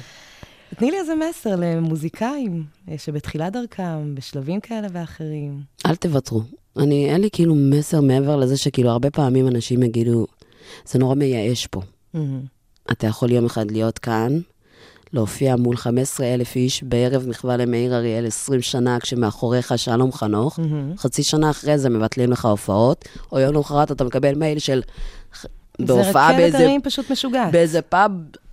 תני 0.79 0.91
לי 0.91 0.99
איזה 0.99 1.13
מסר 1.15 1.57
למוזיקאים 1.59 2.65
אה, 2.89 2.99
שבתחילת 2.99 3.53
דרכם, 3.53 4.15
בשלבים 4.15 4.61
כאלה 4.61 4.89
ואחרים. 4.93 5.61
אל 5.87 5.97
תוותרו. 5.97 6.43
אני, 6.77 7.11
אין 7.11 7.21
לי 7.21 7.29
כאילו 7.33 7.55
מסר 7.55 8.01
מעבר 8.01 8.37
לזה 8.37 8.57
שכאילו 8.57 8.91
הרבה 8.91 9.11
פעמים 9.11 9.49
אנשים 9.49 9.83
יגידו, 9.83 10.27
זה 10.87 10.99
נורא 10.99 11.15
מייאש 11.15 11.67
פה. 11.67 11.81
מהמם. 12.15 12.41
אתה 12.93 13.07
יכול 13.07 13.33
יום 13.33 13.45
אחד 13.45 13.71
להיות 13.71 13.99
כאן, 13.99 14.39
להופיע 15.13 15.57
מול 15.57 15.77
15 15.77 16.27
אלף 16.35 16.57
איש 16.57 16.83
בערב 16.83 17.29
מחווה 17.29 17.57
למאיר 17.57 17.97
אריאל 17.97 18.27
20 18.27 18.63
שנה, 18.63 19.01
כשמאחוריך 19.01 19.79
שלום 19.79 20.13
חנוך. 20.13 20.59
מהמם. 20.59 20.97
חצי 20.97 21.23
שנה 21.23 21.51
אחרי 21.51 21.79
זה 21.79 21.91
מבטלים 21.91 22.33
לך 22.33 22.45
הופעות, 22.45 23.05
או 23.33 23.39
יום 23.39 23.55
למחרת 23.55 23.93
אתה 23.93 24.05
מקבל 24.05 24.35
מייל 24.35 24.59
של 24.59 24.83
בהופעה 25.79 26.03
זה 26.03 26.11
רכבת 26.11 26.37
באיזה, 26.37 26.59
הרים 26.59 26.81
פשוט 26.83 27.11
משוגעת. 27.11 27.53
באיזה 27.53 27.83
פאב 27.83 28.11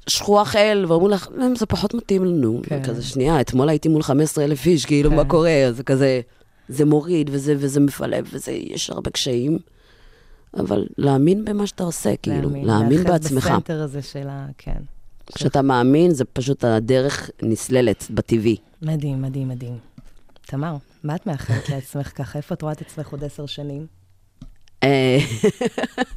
שכוח 0.09 0.55
אל, 0.55 0.85
ואומרים 0.87 1.11
לך, 1.11 1.27
"אמ, 1.41 1.55
זה 1.55 1.65
פחות 1.65 1.93
מתאים 1.93 2.25
לנו. 2.25 2.61
כן. 2.63 2.83
כזה, 2.83 3.01
שנייה, 3.03 3.41
אתמול 3.41 3.69
הייתי 3.69 3.89
מול 3.89 4.03
15 4.03 4.43
אלף 4.43 4.65
איש, 4.65 4.85
כאילו, 4.85 5.09
כן. 5.09 5.15
מה 5.15 5.25
קורה? 5.25 5.51
זה 5.71 5.83
כזה, 5.83 6.21
זה 6.69 6.85
מוריד, 6.85 7.29
וזה, 7.33 7.55
וזה 7.57 7.79
מפלב, 7.79 8.25
וזה, 8.31 8.51
יש 8.51 8.89
הרבה 8.89 9.11
קשיים. 9.11 9.57
אבל 10.59 10.85
להאמין 10.97 11.45
במה 11.45 11.67
שאתה 11.67 11.83
עושה, 11.83 12.15
כאילו, 12.15 12.49
להאמין 12.53 13.03
בעצמך. 13.03 13.45
בסנטר 13.45 13.81
הזה 13.81 14.01
של 14.01 14.27
ה... 14.29 14.47
כן. 14.57 14.77
כשאתה 15.35 15.61
מאמין, 15.61 16.11
זה 16.11 16.25
פשוט 16.25 16.63
הדרך 16.63 17.29
נסללת, 17.41 18.07
בטבעי. 18.09 18.55
מדהים, 18.81 19.21
מדהים, 19.21 19.47
מדהים. 19.47 19.77
תמר, 20.45 20.75
מה 21.03 21.15
את 21.15 21.27
מאחלת 21.27 21.69
לעצמך 21.69 22.11
ככה? 22.15 22.37
איפה 22.37 22.55
את 22.55 22.61
רואה 22.61 22.73
את 22.73 22.81
עצמך 22.81 23.07
עוד 23.09 23.23
עשר 23.23 23.45
שנים? 23.45 23.85
אה, 24.83 25.17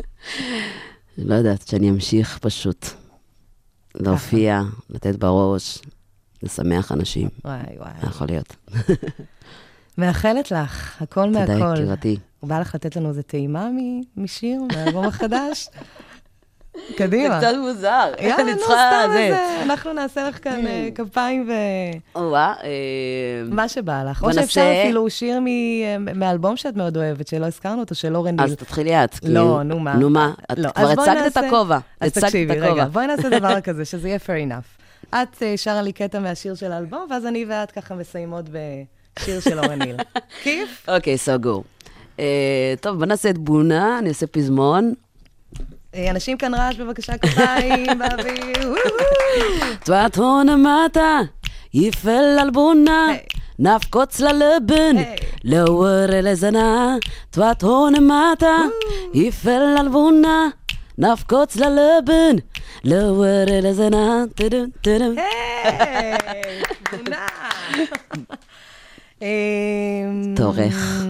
לא 1.18 1.34
יודעת, 1.34 1.68
שאני 1.68 1.90
אמשיך 1.90 2.38
פשוט 2.38 2.86
להופיע, 4.00 4.60
לתת 4.90 5.16
בראש, 5.16 5.78
לשמח 6.42 6.92
אנשים. 6.92 7.28
וואי, 7.44 7.60
וואי. 7.78 7.90
יכול 8.02 8.26
להיות. 8.26 8.56
מאחלת 9.98 10.50
לך, 10.50 11.02
הכל 11.02 11.26
תודה, 11.26 11.58
מהכל. 11.58 11.82
יקירתי. 11.82 12.16
הוא 12.40 12.50
בא 12.50 12.60
לך 12.60 12.74
לתת 12.74 12.96
לנו 12.96 13.08
איזה 13.08 13.22
טעימה 13.22 13.68
משיר, 14.16 14.62
מהאלבום 14.72 15.04
החדש? 15.04 15.68
קדימה. 16.96 17.40
מוזר. 17.58 18.12
יאללה, 18.20 18.54
נו, 18.54 18.60
סתם 18.60 19.10
איזה, 19.12 19.62
אנחנו 19.62 19.92
נעשה 19.92 20.28
לך 20.28 20.44
כאן 20.44 20.66
אה, 20.66 20.88
כפיים 20.94 21.50
או-אה, 22.14 22.54
אה, 22.64 22.70
ומה 23.46 23.68
שבא 23.68 24.04
לך. 24.10 24.24
או 24.24 24.32
שאפשר 24.32 24.72
אפילו 24.82 25.10
שיר 25.10 25.40
מאלבום 26.14 26.56
שאת 26.56 26.76
מאוד 26.76 26.96
אוהבת, 26.96 27.28
שלא 27.28 27.46
הזכרנו 27.46 27.80
אותו, 27.80 27.94
של 27.94 28.16
אורן 28.16 28.36
ניל. 28.36 28.44
אז 28.44 28.56
תתחילי 28.56 29.04
את. 29.04 29.16
לא. 29.22 29.62
נו 29.62 29.78
מה. 29.78 29.94
נו 29.94 30.10
מה, 30.10 30.32
את 30.52 30.58
לא, 30.58 30.68
כבר 30.68 30.90
הצגת 30.90 31.26
את 31.26 31.36
הכובע. 31.36 31.78
אז 32.00 32.12
תקשיבי, 32.12 32.60
רגע. 32.60 32.84
בואי 32.84 33.06
נעשה 33.06 33.28
דבר 33.28 33.60
כזה, 33.66 33.84
שזה 33.84 34.08
יהיה 34.08 34.18
fair 34.26 34.50
enough. 34.50 34.76
את 35.14 35.42
אה, 35.42 35.56
שרה 35.56 35.82
לי 35.82 35.92
קטע 35.92 36.18
מהשיר 36.18 36.54
של 36.54 36.72
האלבום, 36.72 37.06
ואז 37.10 37.26
אני 37.26 37.44
ואת 37.48 37.70
ככה 37.70 37.94
מסיימות 37.94 38.44
בשיר 38.48 39.40
של 39.40 39.58
אורן 39.58 39.82
ניל. 39.82 39.96
כיף? 40.42 40.86
אוקיי, 40.88 41.18
סגור. 41.18 41.64
אה, 42.20 42.74
טוב, 42.80 42.98
בוא 42.98 43.06
נעשה 43.06 43.30
את 43.30 43.38
בונה, 43.38 43.98
אני 43.98 44.08
אעשה 44.08 44.26
פזמון. 44.26 44.94
אנשים 46.10 46.38
כאן 46.38 46.54
רעש, 46.54 46.76
בבקשה, 46.76 47.18
כפיים 47.18 47.86
באוויר. 47.98 48.68
וואו. 48.70 49.74
תבעתון 49.84 50.46
מטה, 50.66 51.20
יפל 51.74 52.36
על 52.40 52.50
בונה, 52.50 53.06
היי. 53.08 53.18
נפקוץ 53.58 54.20
ללבן, 54.20 54.96
היי. 54.96 55.16
לאור 55.44 55.86
לזנה. 56.22 56.96
תבעתון 57.30 57.94
מטה, 57.94 58.56
יפל 59.14 59.74
על 59.78 59.88
בונה, 59.88 60.48
נפקוץ 60.98 61.56
ללבן, 61.56 62.36
לאור 62.84 63.24
לזנה. 63.62 64.24
טדום, 64.34 64.66
טדום. 64.82 65.14
היי, 65.18 66.62
תמונה. 66.90 67.26
אמ, 69.22 70.34
תורך. 70.36 71.02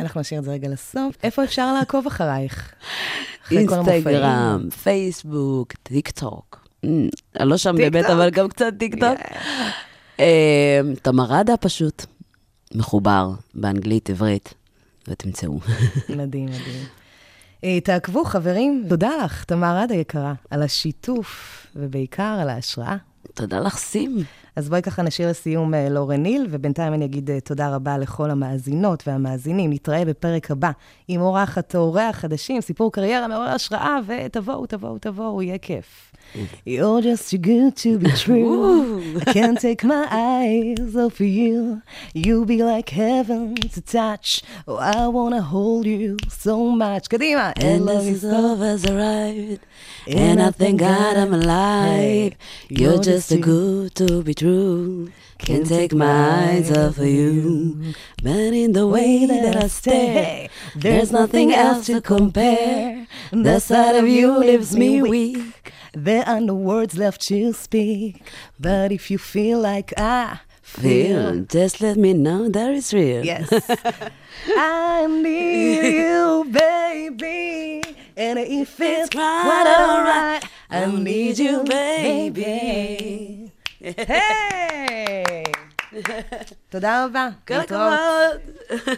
אנחנו 0.00 0.20
נשאיר 0.20 0.40
את 0.40 0.44
זה 0.44 0.50
רגע 0.52 0.68
לסוף. 0.68 1.14
איפה 1.22 1.44
אפשר 1.44 1.72
לעקוב 1.72 2.06
אחרייך? 2.06 2.72
אינסטגרם, 3.58 4.68
פייסבוק, 4.82 5.72
טיק 5.82 6.10
טוק. 6.10 6.68
אמ, 6.84 7.08
אני 7.40 7.48
לא 7.48 7.56
שם 7.56 7.76
באמת. 7.76 8.04
אבל 8.04 8.30
גם 8.30 8.48
קצת 8.48 8.72
טיק 8.78 8.94
טוק. 8.94 9.18
אמ, 10.18 10.24
תמרדה 11.02 11.56
פשוט. 11.56 12.06
מחובר 12.74 13.30
באנגלית, 13.54 14.10
עברית, 14.10 14.54
ותמצאו. 15.08 15.58
מדהים, 16.16 16.46
מדהים. 16.46 16.84
אה, 17.64 17.80
תעקבו, 17.80 18.24
חברים. 18.24 18.86
תודה 18.88 19.10
לך, 19.24 19.44
תמר 19.44 19.76
עדה 19.76 19.94
יקרה, 19.94 20.34
על 20.50 20.62
השיתוף, 20.62 21.66
ובעיקר 21.76 22.36
על 22.40 22.48
ההשראה. 22.48 22.96
תודה 23.34 23.60
לך, 23.60 23.76
סים. 23.76 24.18
אז 24.56 24.68
בואי 24.68 24.82
ככה 24.82 25.02
נשאיר 25.02 25.30
לסיום 25.30 25.74
אה, 25.74 25.88
לאורן 25.88 26.22
ניל, 26.22 26.46
ובינתיים 26.50 26.94
אני 26.94 27.04
אגיד 27.04 27.30
אה, 27.30 27.40
תודה 27.40 27.74
רבה 27.74 27.98
לכל 27.98 28.30
המאזינות 28.30 29.08
והמאזינים. 29.08 29.72
נתראה 29.72 30.04
בפרק 30.04 30.50
הבא 30.50 30.70
עם 31.08 31.20
אורחת 31.20 31.76
או 31.76 31.80
אורח 31.80 32.16
חדשים, 32.16 32.60
סיפור 32.60 32.92
קריירה 32.92 33.28
מעורר 33.28 33.48
השראה, 33.48 33.96
ותבואו, 34.06 34.66
תבואו, 34.66 34.98
תבואו, 34.98 35.42
יהיה 35.42 35.58
כיף. 35.58 36.12
You're 36.64 37.00
just 37.00 37.30
too 37.30 37.38
good 37.38 37.76
to 37.76 37.98
be 37.98 38.10
true. 38.16 39.20
I 39.20 39.32
can't 39.32 39.60
take 39.60 39.84
my 39.84 40.06
eyes 40.10 40.96
off 40.96 41.20
of 41.20 41.26
you. 41.26 41.82
You 42.12 42.44
be 42.44 42.62
like 42.62 42.90
heaven 42.90 43.54
to 43.54 43.80
touch. 43.80 44.42
Oh, 44.66 44.76
I 44.76 45.06
wanna 45.08 45.42
hold 45.42 45.86
you 45.86 46.16
so 46.28 46.70
much. 46.70 47.08
Kadima! 47.08 47.52
And 47.56 47.86
this 47.88 48.06
is 48.06 48.24
over's 48.24 48.84
arrived. 48.84 49.60
And, 50.06 50.18
and 50.18 50.42
I 50.42 50.50
thank 50.50 50.80
God 50.80 51.16
I'm 51.16 51.32
alive. 51.32 51.94
Hey, 51.94 52.36
you're, 52.68 52.94
you're 52.94 53.02
just 53.02 53.28
too 53.28 53.38
good 53.38 53.94
to 53.96 54.22
be 54.22 54.34
true. 54.34 55.10
Can't 55.38 55.66
take 55.66 55.92
my 55.92 56.52
eyes 56.52 56.70
off 56.70 56.98
of 56.98 57.06
you. 57.06 57.92
But 58.22 58.52
in 58.54 58.72
the 58.72 58.86
way 58.86 59.26
that 59.26 59.56
I 59.56 59.66
stare, 59.66 60.48
there's 60.74 61.12
nothing 61.12 61.52
else 61.52 61.86
to 61.86 62.00
compare. 62.00 63.06
The 63.30 63.58
sight 63.60 63.96
of 63.96 64.08
you 64.08 64.38
leaves 64.38 64.76
me 64.76 65.02
weak. 65.02 65.72
There 65.93 66.23
are 66.27 66.41
no 66.41 66.55
words 66.55 66.97
left 66.97 67.21
to 67.27 67.53
speak. 67.53 68.23
But 68.59 68.91
if 68.91 69.09
you 69.11 69.17
feel 69.17 69.59
like 69.59 69.93
I 69.97 70.39
feel, 70.61 71.41
just 71.41 71.81
let 71.81 71.97
me 71.97 72.13
know 72.13 72.49
that 72.49 72.69
it's 72.71 72.93
real. 72.93 73.25
Yes. 73.25 73.49
I 74.47 75.07
need 75.07 75.83
you, 76.01 76.45
baby. 76.51 77.81
And 78.17 78.37
if 78.39 78.79
it's 78.79 79.09
quite 79.09 79.67
alright, 79.79 80.43
I 80.69 80.85
need 80.85 81.39
you, 81.39 81.63
baby. 81.63 83.51
היי! 83.81 85.43
תודה 86.69 87.05
רבה. 87.05 87.29
כל 87.47 87.57
להתראות. 87.57 87.93
הכבוד. 88.69 88.97